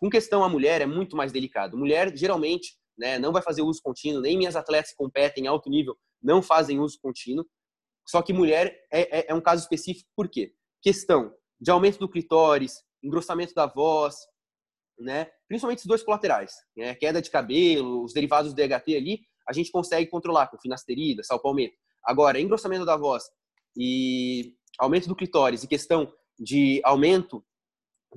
Com 0.00 0.08
questão 0.10 0.42
a 0.42 0.48
mulher 0.48 0.80
é 0.80 0.86
muito 0.86 1.16
mais 1.16 1.30
delicado. 1.30 1.76
Mulher 1.76 2.16
geralmente, 2.16 2.74
né, 2.98 3.18
não 3.18 3.32
vai 3.32 3.42
fazer 3.42 3.62
uso 3.62 3.80
contínuo, 3.82 4.22
nem 4.22 4.36
minhas 4.36 4.56
atletas 4.56 4.90
que 4.90 4.96
competem 4.96 5.44
em 5.44 5.46
alto 5.46 5.68
nível 5.68 5.96
não 6.22 6.42
fazem 6.42 6.80
uso 6.80 6.98
contínuo. 7.00 7.46
Só 8.06 8.22
que 8.22 8.32
mulher 8.32 8.86
é, 8.90 9.20
é, 9.20 9.26
é 9.28 9.34
um 9.34 9.40
caso 9.40 9.62
específico, 9.62 10.08
por 10.16 10.28
quê? 10.28 10.54
Questão 10.82 11.34
de 11.60 11.70
aumento 11.70 11.98
do 11.98 12.08
clitóris, 12.08 12.82
engrossamento 13.02 13.54
da 13.54 13.66
voz, 13.66 14.16
né? 14.98 15.30
Principalmente 15.48 15.80
os 15.80 15.86
dois 15.86 16.02
colaterais, 16.02 16.52
né? 16.76 16.94
Queda 16.94 17.20
de 17.20 17.30
cabelo, 17.30 18.04
os 18.04 18.12
derivados 18.12 18.52
do 18.52 18.56
DHT 18.56 18.96
ali, 18.96 19.20
a 19.48 19.52
gente 19.52 19.70
consegue 19.70 20.08
controlar 20.10 20.48
com 20.48 20.58
finasterida, 20.58 21.22
salpalmeto. 21.22 21.76
Agora, 22.04 22.40
engrossamento 22.40 22.84
da 22.84 22.96
voz 22.96 23.24
e 23.76 24.54
aumento 24.78 25.08
do 25.08 25.16
clitóris 25.16 25.62
e 25.62 25.68
questão 25.68 26.12
de 26.38 26.80
aumento 26.84 27.44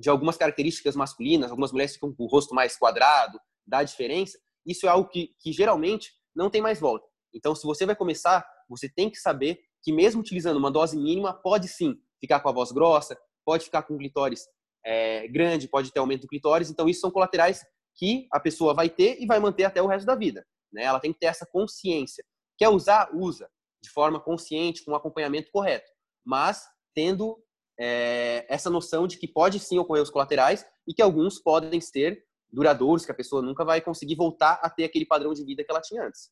de 0.00 0.08
algumas 0.08 0.36
características 0.36 0.96
masculinas, 0.96 1.50
algumas 1.50 1.72
mulheres 1.72 1.94
ficam 1.94 2.12
com 2.12 2.24
o 2.24 2.26
rosto 2.26 2.54
mais 2.54 2.76
quadrado, 2.76 3.38
dá 3.66 3.82
diferença, 3.82 4.38
isso 4.66 4.86
é 4.86 4.88
algo 4.88 5.08
que, 5.08 5.34
que 5.38 5.52
geralmente 5.52 6.12
não 6.34 6.50
tem 6.50 6.60
mais 6.60 6.80
volta. 6.80 7.06
Então, 7.32 7.54
se 7.54 7.66
você 7.66 7.84
vai 7.84 7.94
começar, 7.94 8.44
você 8.68 8.88
tem 8.88 9.10
que 9.10 9.18
saber 9.18 9.60
que 9.82 9.92
mesmo 9.92 10.20
utilizando 10.20 10.56
uma 10.56 10.70
dose 10.70 10.96
mínima, 10.96 11.34
pode 11.34 11.68
sim 11.68 12.00
ficar 12.24 12.40
com 12.40 12.48
a 12.48 12.52
voz 12.52 12.72
grossa, 12.72 13.18
pode 13.44 13.64
ficar 13.64 13.82
com 13.82 13.98
clitóris 13.98 14.46
é, 14.84 15.28
grande, 15.28 15.68
pode 15.68 15.92
ter 15.92 16.00
aumento 16.00 16.22
do 16.22 16.28
clitóris. 16.28 16.70
Então, 16.70 16.88
isso 16.88 17.00
são 17.00 17.10
colaterais 17.10 17.62
que 17.96 18.26
a 18.32 18.40
pessoa 18.40 18.72
vai 18.72 18.88
ter 18.88 19.20
e 19.20 19.26
vai 19.26 19.38
manter 19.38 19.64
até 19.64 19.82
o 19.82 19.86
resto 19.86 20.06
da 20.06 20.14
vida. 20.14 20.44
Né? 20.72 20.84
Ela 20.84 20.98
tem 20.98 21.12
que 21.12 21.18
ter 21.18 21.26
essa 21.26 21.46
consciência. 21.46 22.24
Quer 22.58 22.68
usar? 22.68 23.10
Usa. 23.14 23.48
De 23.82 23.90
forma 23.90 24.18
consciente, 24.18 24.82
com 24.84 24.92
um 24.92 24.96
acompanhamento 24.96 25.50
correto. 25.52 25.90
Mas 26.24 26.64
tendo 26.94 27.38
é, 27.78 28.46
essa 28.48 28.70
noção 28.70 29.06
de 29.06 29.18
que 29.18 29.28
pode 29.28 29.58
sim 29.58 29.78
ocorrer 29.78 30.02
os 30.02 30.10
colaterais 30.10 30.64
e 30.88 30.94
que 30.94 31.02
alguns 31.02 31.38
podem 31.38 31.80
ser 31.80 32.24
duradouros, 32.50 33.04
que 33.04 33.12
a 33.12 33.14
pessoa 33.14 33.42
nunca 33.42 33.64
vai 33.64 33.80
conseguir 33.80 34.14
voltar 34.14 34.60
a 34.62 34.70
ter 34.70 34.84
aquele 34.84 35.04
padrão 35.04 35.34
de 35.34 35.44
vida 35.44 35.62
que 35.62 35.70
ela 35.70 35.82
tinha 35.82 36.06
antes. 36.06 36.30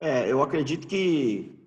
É, 0.00 0.30
eu 0.30 0.42
acredito 0.42 0.86
que 0.86 1.60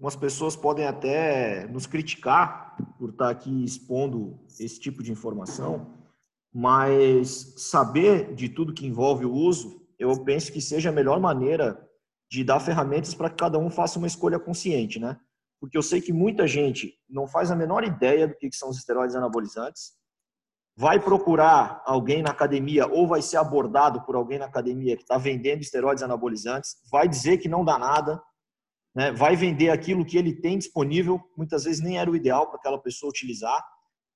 Algumas 0.00 0.16
pessoas 0.16 0.56
podem 0.56 0.86
até 0.86 1.66
nos 1.66 1.86
criticar 1.86 2.74
por 2.98 3.10
estar 3.10 3.28
aqui 3.28 3.62
expondo 3.62 4.40
esse 4.58 4.80
tipo 4.80 5.02
de 5.02 5.12
informação, 5.12 5.94
mas 6.50 7.52
saber 7.58 8.34
de 8.34 8.48
tudo 8.48 8.72
que 8.72 8.86
envolve 8.86 9.26
o 9.26 9.34
uso, 9.34 9.86
eu 9.98 10.24
penso 10.24 10.50
que 10.50 10.60
seja 10.62 10.88
a 10.88 10.92
melhor 10.92 11.20
maneira 11.20 11.86
de 12.30 12.42
dar 12.42 12.60
ferramentas 12.60 13.12
para 13.12 13.28
que 13.28 13.36
cada 13.36 13.58
um 13.58 13.68
faça 13.68 13.98
uma 13.98 14.06
escolha 14.06 14.38
consciente, 14.38 14.98
né? 14.98 15.20
Porque 15.60 15.76
eu 15.76 15.82
sei 15.82 16.00
que 16.00 16.14
muita 16.14 16.46
gente 16.46 16.94
não 17.06 17.28
faz 17.28 17.50
a 17.50 17.54
menor 17.54 17.84
ideia 17.84 18.26
do 18.26 18.34
que 18.34 18.50
são 18.52 18.70
os 18.70 18.78
esteroides 18.78 19.14
anabolizantes, 19.14 19.92
vai 20.74 20.98
procurar 20.98 21.82
alguém 21.84 22.22
na 22.22 22.30
academia 22.30 22.86
ou 22.86 23.06
vai 23.06 23.20
ser 23.20 23.36
abordado 23.36 24.00
por 24.06 24.14
alguém 24.16 24.38
na 24.38 24.46
academia 24.46 24.96
que 24.96 25.02
está 25.02 25.18
vendendo 25.18 25.60
esteroides 25.60 26.02
anabolizantes, 26.02 26.76
vai 26.90 27.06
dizer 27.06 27.36
que 27.36 27.50
não 27.50 27.62
dá 27.62 27.78
nada, 27.78 28.18
né, 28.94 29.12
vai 29.12 29.36
vender 29.36 29.70
aquilo 29.70 30.04
que 30.04 30.18
ele 30.18 30.34
tem 30.34 30.58
disponível, 30.58 31.20
muitas 31.36 31.64
vezes 31.64 31.80
nem 31.80 31.98
era 31.98 32.10
o 32.10 32.16
ideal 32.16 32.48
para 32.48 32.56
aquela 32.56 32.78
pessoa 32.78 33.10
utilizar, 33.10 33.62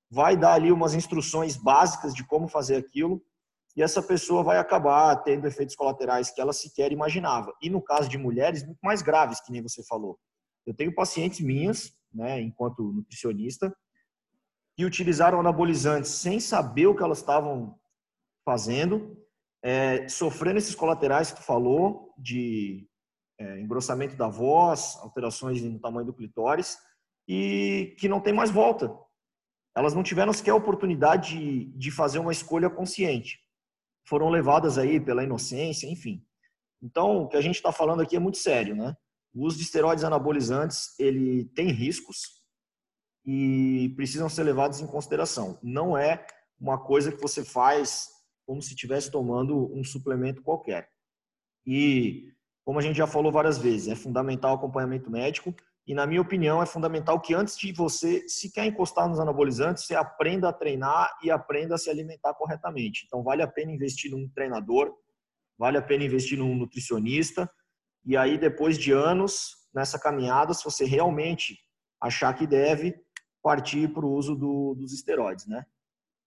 vai 0.09 0.37
dar 0.37 0.53
ali 0.53 0.71
umas 0.71 0.93
instruções 0.93 1.55
básicas 1.55 2.13
de 2.13 2.25
como 2.25 2.47
fazer 2.47 2.75
aquilo, 2.75 3.21
e 3.75 3.83
essa 3.83 4.01
pessoa 4.01 4.41
vai 4.43 4.57
acabar 4.57 5.15
tendo 5.17 5.45
efeitos 5.45 5.75
colaterais 5.75 6.31
que 6.31 6.39
ela 6.39 6.53
sequer 6.53 6.93
imaginava. 6.93 7.53
E 7.61 7.69
no 7.69 7.81
caso 7.81 8.07
de 8.07 8.17
mulheres, 8.17 8.63
muito 8.63 8.79
mais 8.81 9.01
graves, 9.01 9.41
que 9.41 9.51
nem 9.51 9.61
você 9.61 9.83
falou. 9.83 10.17
Eu 10.65 10.73
tenho 10.73 10.95
pacientes 10.95 11.41
minhas, 11.41 11.91
né, 12.13 12.41
enquanto 12.41 12.93
nutricionista, 12.93 13.75
que 14.77 14.85
utilizaram 14.85 15.39
anabolizantes 15.39 16.11
sem 16.11 16.39
saber 16.39 16.87
o 16.87 16.95
que 16.95 17.03
elas 17.03 17.19
estavam 17.19 17.77
fazendo, 18.45 19.17
é, 19.61 20.07
sofrendo 20.07 20.57
esses 20.57 20.75
colaterais 20.75 21.31
que 21.31 21.37
tu 21.37 21.43
falou, 21.43 22.13
de 22.17 22.87
é, 23.39 23.59
engrossamento 23.59 24.15
da 24.15 24.27
voz, 24.27 24.97
alterações 25.01 25.61
no 25.61 25.79
tamanho 25.79 26.05
do 26.05 26.13
clitóris 26.13 26.77
e 27.27 27.95
que 27.99 28.07
não 28.07 28.21
tem 28.21 28.33
mais 28.33 28.51
volta. 28.51 28.93
Elas 29.75 29.93
não 29.93 30.03
tiveram 30.03 30.31
sequer 30.31 30.51
a 30.51 30.55
oportunidade 30.55 31.37
de, 31.37 31.65
de 31.77 31.91
fazer 31.91 32.19
uma 32.19 32.31
escolha 32.31 32.69
consciente. 32.69 33.39
Foram 34.07 34.29
levadas 34.29 34.77
aí 34.77 34.99
pela 34.99 35.23
inocência, 35.23 35.87
enfim. 35.87 36.25
Então, 36.81 37.23
o 37.23 37.27
que 37.27 37.35
a 37.35 37.41
gente 37.41 37.55
está 37.55 37.71
falando 37.71 38.01
aqui 38.01 38.15
é 38.15 38.19
muito 38.19 38.37
sério, 38.37 38.75
né? 38.75 38.95
O 39.33 39.45
uso 39.45 39.57
de 39.57 39.63
esteroides 39.63 40.03
anabolizantes, 40.03 40.97
ele 40.97 41.45
tem 41.55 41.67
riscos 41.69 42.45
e 43.25 43.91
precisam 43.95 44.29
ser 44.29 44.43
levados 44.43 44.79
em 44.79 44.87
consideração. 44.87 45.59
Não 45.61 45.97
é 45.97 46.25
uma 46.59 46.77
coisa 46.77 47.11
que 47.11 47.21
você 47.21 47.43
faz 47.43 48.07
como 48.45 48.61
se 48.61 48.69
estivesse 48.69 49.11
tomando 49.11 49.73
um 49.75 49.83
suplemento 49.83 50.43
qualquer. 50.43 50.89
E 51.65 52.31
como 52.65 52.79
a 52.79 52.81
gente 52.81 52.97
já 52.97 53.07
falou 53.07 53.31
várias 53.31 53.57
vezes, 53.57 53.87
é 53.87 53.95
fundamental 53.95 54.53
o 54.53 54.55
acompanhamento 54.55 55.09
médico 55.09 55.55
e, 55.87 55.93
na 55.93 56.05
minha 56.05 56.21
opinião, 56.21 56.61
é 56.61 56.65
fundamental 56.65 57.21
que 57.21 57.33
antes 57.33 57.57
de 57.57 57.71
você 57.71 58.27
se 58.27 58.51
quer 58.51 58.65
encostar 58.65 59.07
nos 59.07 59.19
anabolizantes, 59.19 59.85
você 59.85 59.95
aprenda 59.95 60.49
a 60.49 60.53
treinar 60.53 61.15
e 61.23 61.31
aprenda 61.31 61.75
a 61.75 61.77
se 61.77 61.89
alimentar 61.89 62.33
corretamente. 62.33 63.03
Então, 63.05 63.23
vale 63.23 63.43
a 63.43 63.47
pena 63.47 63.71
investir 63.71 64.11
num 64.11 64.27
treinador, 64.29 64.91
vale 65.57 65.77
a 65.77 65.81
pena 65.81 66.03
investir 66.03 66.37
num 66.37 66.55
nutricionista 66.55 67.49
e 68.05 68.15
aí, 68.15 68.37
depois 68.37 68.77
de 68.77 68.91
anos 68.91 69.55
nessa 69.73 69.97
caminhada, 69.97 70.53
se 70.53 70.63
você 70.63 70.85
realmente 70.85 71.57
achar 71.99 72.33
que 72.33 72.45
deve, 72.45 72.95
partir 73.41 73.91
para 73.91 74.05
o 74.05 74.13
uso 74.13 74.35
do, 74.35 74.75
dos 74.75 74.93
esteroides, 74.93 75.47
né? 75.47 75.65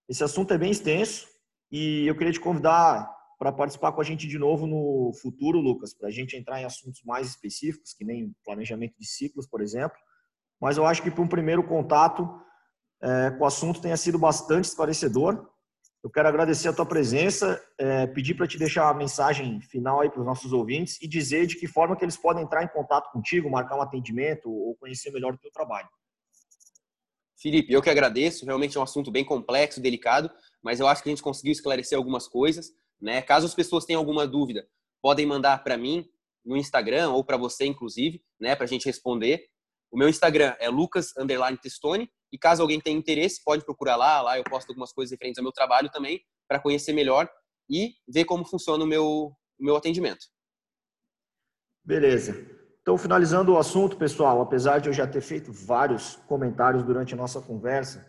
Esse 0.09 0.24
assunto 0.24 0.53
é 0.53 0.59
bem 0.59 0.70
extenso 0.70 1.27
e 1.70 2.07
eu 2.07 2.16
queria 2.16 2.33
te 2.33 2.40
convidar 2.40 3.09
para 3.38 3.53
participar 3.53 3.92
com 3.92 4.01
a 4.01 4.05
gente 4.05 4.27
de 4.27 4.38
novo 4.38 4.66
no 4.66 5.12
futuro, 5.22 5.61
Lucas, 5.61 5.94
para 5.94 6.09
a 6.09 6.11
gente 6.11 6.37
entrar 6.37 6.61
em 6.61 6.64
assuntos 6.64 7.03
mais 7.05 7.29
específicos, 7.29 7.94
que 7.94 8.05
nem 8.05 8.35
planejamento 8.44 8.94
de 8.98 9.07
ciclos, 9.07 9.46
por 9.46 9.61
exemplo. 9.61 9.96
Mas 10.61 10.77
eu 10.77 10.85
acho 10.85 11.03
que 11.03 11.11
para 11.11 11.22
um 11.22 11.29
primeiro 11.29 11.62
contato 11.62 12.29
é, 13.01 13.31
com 13.31 13.44
o 13.44 13.46
assunto 13.46 13.81
tenha 13.81 13.96
sido 13.96 14.18
bastante 14.18 14.64
esclarecedor. 14.64 15.48
Eu 16.03 16.11
quero 16.11 16.29
agradecer 16.29 16.68
a 16.68 16.72
tua 16.72 16.87
presença, 16.87 17.61
é, 17.79 18.07
pedir 18.09 18.35
para 18.35 18.46
te 18.46 18.59
deixar 18.59 18.88
a 18.88 18.94
mensagem 18.94 19.61
final 19.61 20.01
aí 20.01 20.11
para 20.11 20.20
os 20.20 20.27
nossos 20.27 20.53
ouvintes 20.53 21.01
e 21.01 21.07
dizer 21.07 21.46
de 21.46 21.57
que 21.57 21.68
forma 21.68 21.96
que 21.96 22.05
eles 22.05 22.16
podem 22.16 22.42
entrar 22.42 22.64
em 22.64 22.68
contato 22.68 23.11
contigo, 23.12 23.51
marcar 23.51 23.77
um 23.77 23.83
atendimento 23.83 24.51
ou 24.51 24.74
conhecer 24.77 25.12
melhor 25.12 25.35
o 25.35 25.38
teu 25.38 25.51
trabalho. 25.53 25.88
Felipe, 27.40 27.72
eu 27.72 27.81
que 27.81 27.90
agradeço. 27.90 28.44
Realmente 28.44 28.77
é 28.77 28.81
um 28.81 28.83
assunto 28.83 29.12
bem 29.12 29.24
complexo, 29.24 29.81
delicado, 29.81 30.29
mas 30.61 30.81
eu 30.81 30.88
acho 30.88 31.03
que 31.03 31.09
a 31.09 31.12
gente 31.12 31.22
conseguiu 31.22 31.53
esclarecer 31.53 31.96
algumas 31.96 32.27
coisas. 32.27 32.72
Né? 33.00 33.22
Caso 33.22 33.46
as 33.46 33.54
pessoas 33.54 33.84
tenham 33.84 34.00
alguma 34.00 34.26
dúvida, 34.26 34.66
podem 35.00 35.26
mandar 35.26 35.62
para 35.62 35.76
mim 35.76 36.08
no 36.44 36.56
Instagram 36.56 37.11
ou 37.11 37.22
para 37.22 37.37
você, 37.37 37.66
inclusive, 37.66 38.22
né, 38.40 38.56
para 38.56 38.64
a 38.64 38.68
gente 38.68 38.87
responder. 38.87 39.46
O 39.90 39.98
meu 39.98 40.08
Instagram 40.08 40.54
é 40.58 40.68
lucas 40.68 41.12
testone 41.62 42.11
e 42.32 42.38
caso 42.38 42.62
alguém 42.62 42.80
tenha 42.80 42.96
interesse, 42.96 43.42
pode 43.44 43.64
procurar 43.64 43.96
lá. 43.96 44.20
Lá 44.22 44.38
eu 44.38 44.44
posto 44.44 44.70
algumas 44.70 44.92
coisas 44.92 45.11
referentes 45.12 45.38
ao 45.38 45.44
meu 45.44 45.52
trabalho 45.52 45.90
também 45.90 46.20
para 46.48 46.61
conhecer 46.61 46.92
melhor 46.92 47.28
e 47.70 47.94
ver 48.08 48.24
como 48.24 48.44
funciona 48.44 48.82
o 48.84 48.87
meu, 48.87 49.04
o 49.06 49.64
meu 49.64 49.76
atendimento. 49.76 50.26
Beleza. 51.84 52.46
Então, 52.80 52.96
finalizando 52.96 53.52
o 53.52 53.58
assunto, 53.58 53.98
pessoal, 53.98 54.40
apesar 54.40 54.78
de 54.78 54.88
eu 54.88 54.92
já 54.92 55.06
ter 55.06 55.20
feito 55.20 55.52
vários 55.52 56.16
comentários 56.26 56.82
durante 56.82 57.12
a 57.12 57.16
nossa 57.16 57.40
conversa, 57.40 58.06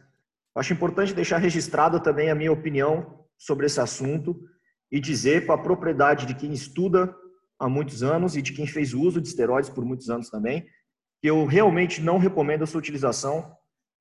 acho 0.56 0.71
importante 0.71 1.13
deixar 1.13 1.38
registrada 1.38 1.99
também 1.99 2.30
a 2.30 2.36
minha 2.36 2.52
opinião 2.52 3.25
sobre 3.38 3.65
esse 3.65 3.80
assunto 3.82 4.39
e 4.91 4.99
dizer 4.99 5.45
com 5.45 5.54
a 5.54 5.58
propriedade 5.58 6.25
de 6.25 6.36
quem 6.36 6.52
estuda 6.52 7.15
há 7.60 7.67
muitos 7.69 8.02
anos 8.02 8.36
e 8.36 8.41
de 8.41 8.54
quem 8.54 8.65
fez 8.65 8.93
uso 8.93 9.21
de 9.21 9.28
esteroides 9.28 9.69
por 9.69 9.86
muitos 9.86 10.10
anos 10.10 10.30
também, 10.30 10.65
que 11.21 11.30
eu 11.30 11.45
realmente 11.45 12.02
não 12.02 12.17
recomendo 12.17 12.63
a 12.63 12.67
sua 12.67 12.80
utilização, 12.80 13.54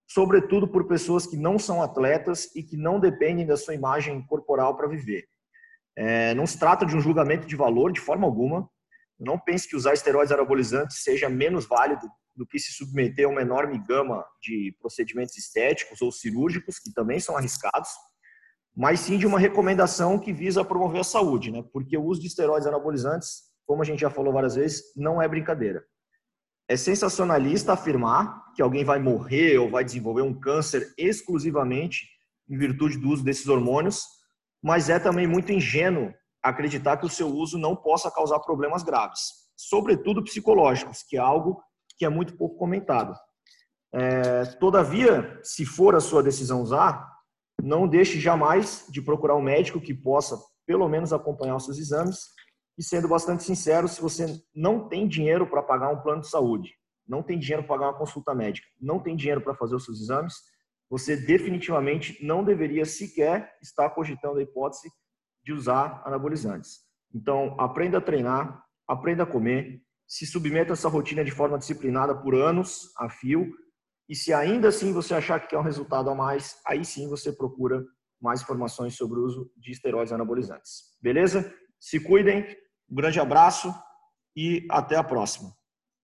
sobretudo 0.07 0.69
por 0.69 0.87
pessoas 0.87 1.27
que 1.27 1.37
não 1.37 1.59
são 1.59 1.83
atletas 1.83 2.55
e 2.55 2.63
que 2.63 2.77
não 2.77 3.01
dependem 3.01 3.47
da 3.47 3.57
sua 3.57 3.75
imagem 3.75 4.25
corporal 4.27 4.77
para 4.77 4.89
viver. 4.89 5.27
É, 5.97 6.33
não 6.35 6.47
se 6.47 6.59
trata 6.59 6.87
de 6.87 6.97
um 6.97 7.01
julgamento 7.01 7.47
de 7.47 7.57
valor 7.57 7.93
de 7.93 8.01
forma 8.01 8.25
alguma. 8.25 8.71
Não 9.19 9.39
pense 9.39 9.69
que 9.69 9.75
usar 9.75 9.95
esteroides 9.95 10.33
anabolizantes 10.33 11.03
seja 11.03 11.29
menos 11.29 11.67
válido 11.67 12.09
do 12.37 12.47
que 12.47 12.59
se 12.59 12.73
submeter 12.73 13.27
a 13.27 13.29
uma 13.29 13.43
enorme 13.43 13.77
gama 13.85 14.25
de 14.41 14.75
procedimentos 14.81 15.37
estéticos 15.37 16.01
ou 16.01 16.13
cirúrgicos, 16.13 16.79
que 16.79 16.93
também 16.95 17.19
são 17.19 17.37
arriscados 17.37 17.91
mas 18.79 19.01
sim 19.01 19.19
de 19.19 19.27
uma 19.27 19.41
recomendação 19.41 20.21
que 20.21 20.33
visa 20.33 20.65
promover 20.65 21.01
a 21.01 21.05
saúde, 21.05 21.51
né? 21.51 21.65
Porque 21.73 21.99
o 21.99 22.05
uso 22.05 22.21
de 22.21 22.29
esteroides 22.29 22.65
anabolizantes, 22.65 23.41
como 23.67 23.83
a 23.83 23.85
gente 23.85 23.99
já 23.99 24.09
falou 24.09 24.33
várias 24.33 24.55
vezes, 24.55 24.95
não 24.97 25.21
é 25.21 25.27
brincadeira. 25.27 25.83
É 26.69 26.77
sensacionalista 26.77 27.73
afirmar 27.73 28.53
que 28.55 28.63
alguém 28.63 28.85
vai 28.85 29.01
morrer 29.01 29.59
ou 29.59 29.69
vai 29.69 29.85
desenvolver 29.85 30.23
um 30.23 30.33
câncer 30.33 30.95
exclusivamente 30.97 32.07
em 32.49 32.57
virtude 32.57 32.99
do 32.99 33.09
uso 33.09 33.25
desses 33.25 33.49
hormônios, 33.49 34.05
mas 34.63 34.89
é 34.89 35.01
também 35.01 35.27
muito 35.27 35.51
ingênuo 35.51 36.15
acreditar 36.41 36.99
que 36.99 37.07
o 37.07 37.11
seu 37.11 37.27
uso 37.27 37.59
não 37.59 37.75
possa 37.75 38.13
causar 38.13 38.39
problemas 38.39 38.85
graves, 38.85 39.23
sobretudo 39.57 40.23
psicológicos, 40.23 41.03
que 41.03 41.17
é 41.17 41.21
algo 41.21 41.61
que 41.99 42.05
é 42.05 42.09
muito 42.09 42.37
pouco 42.37 42.57
comentado. 42.57 43.13
É, 43.93 44.45
todavia, 44.61 45.37
se 45.43 45.67
for 45.67 45.97
a 45.97 46.01
sua 46.01 46.23
decisão 46.23 46.63
usar, 46.63 47.18
não 47.63 47.89
deixe 47.89 48.19
jamais 48.21 48.87
de 48.89 49.03
procurar 49.03 49.37
um 49.37 49.43
médico 49.43 49.81
que 49.81 49.95
possa, 49.95 50.39
pelo 50.67 50.89
menos, 50.89 51.13
acompanhar 51.13 51.57
os 51.57 51.65
seus 51.65 51.79
exames. 51.79 52.27
E 52.79 52.83
sendo 52.83 53.09
bastante 53.09 53.43
sincero, 53.43 53.89
se 53.89 54.01
você 54.01 54.41
não 54.55 54.89
tem 54.89 55.09
dinheiro 55.09 55.47
para 55.47 55.63
pagar 55.63 55.91
um 55.91 56.01
plano 56.01 56.23
de 56.23 56.29
saúde, 56.29 56.75
não 57.09 57.23
tem 57.23 57.39
dinheiro 57.39 57.65
para 57.65 57.77
pagar 57.77 57.91
uma 57.91 57.99
consulta 57.99 58.35
médica, 58.35 58.69
não 58.81 59.01
tem 59.01 59.17
dinheiro 59.17 59.41
para 59.41 59.55
fazer 59.55 59.75
os 59.75 59.85
seus 59.85 60.01
exames, 60.01 60.35
você 60.91 61.17
definitivamente 61.17 62.25
não 62.25 62.45
deveria 62.45 62.85
sequer 62.85 63.53
estar 63.61 63.91
cogitando 63.91 64.39
a 64.39 64.43
hipótese 64.43 64.89
de 65.45 65.53
usar 65.53 66.03
anabolizantes. 66.05 66.81
Então, 67.15 67.57
aprenda 67.59 67.99
a 67.99 68.03
treinar, 68.03 68.63
aprenda 68.87 69.23
a 69.23 69.27
comer, 69.27 69.83
se 70.07 70.27
submeta 70.27 70.73
a 70.73 70.75
essa 70.75 70.89
rotina 70.89 71.25
de 71.25 71.31
forma 71.31 71.59
disciplinada 71.59 72.15
por 72.15 72.35
anos 72.35 72.93
a 72.97 73.09
fio, 73.09 73.51
e 74.09 74.15
se 74.15 74.33
ainda 74.33 74.69
assim 74.69 74.93
você 74.93 75.15
achar 75.15 75.39
que 75.41 75.49
quer 75.49 75.59
um 75.59 75.63
resultado 75.63 76.09
a 76.09 76.15
mais, 76.15 76.61
aí 76.67 76.85
sim 76.85 77.09
você 77.09 77.33
procura 77.33 77.85
mais 78.21 78.43
informações 78.43 78.97
sobre 78.97 79.19
o 79.19 79.25
uso 79.25 79.51
de 79.57 79.71
esteroides 79.71 80.13
anabolizantes. 80.13 80.97
Beleza? 81.01 81.53
Se 81.79 82.01
cuidem, 82.01 82.45
um 82.91 82.95
grande 82.95 83.21
abraço 83.21 83.73
e 84.35 84.67
até 84.71 84.97
a 84.97 85.05
próxima. 85.05 85.58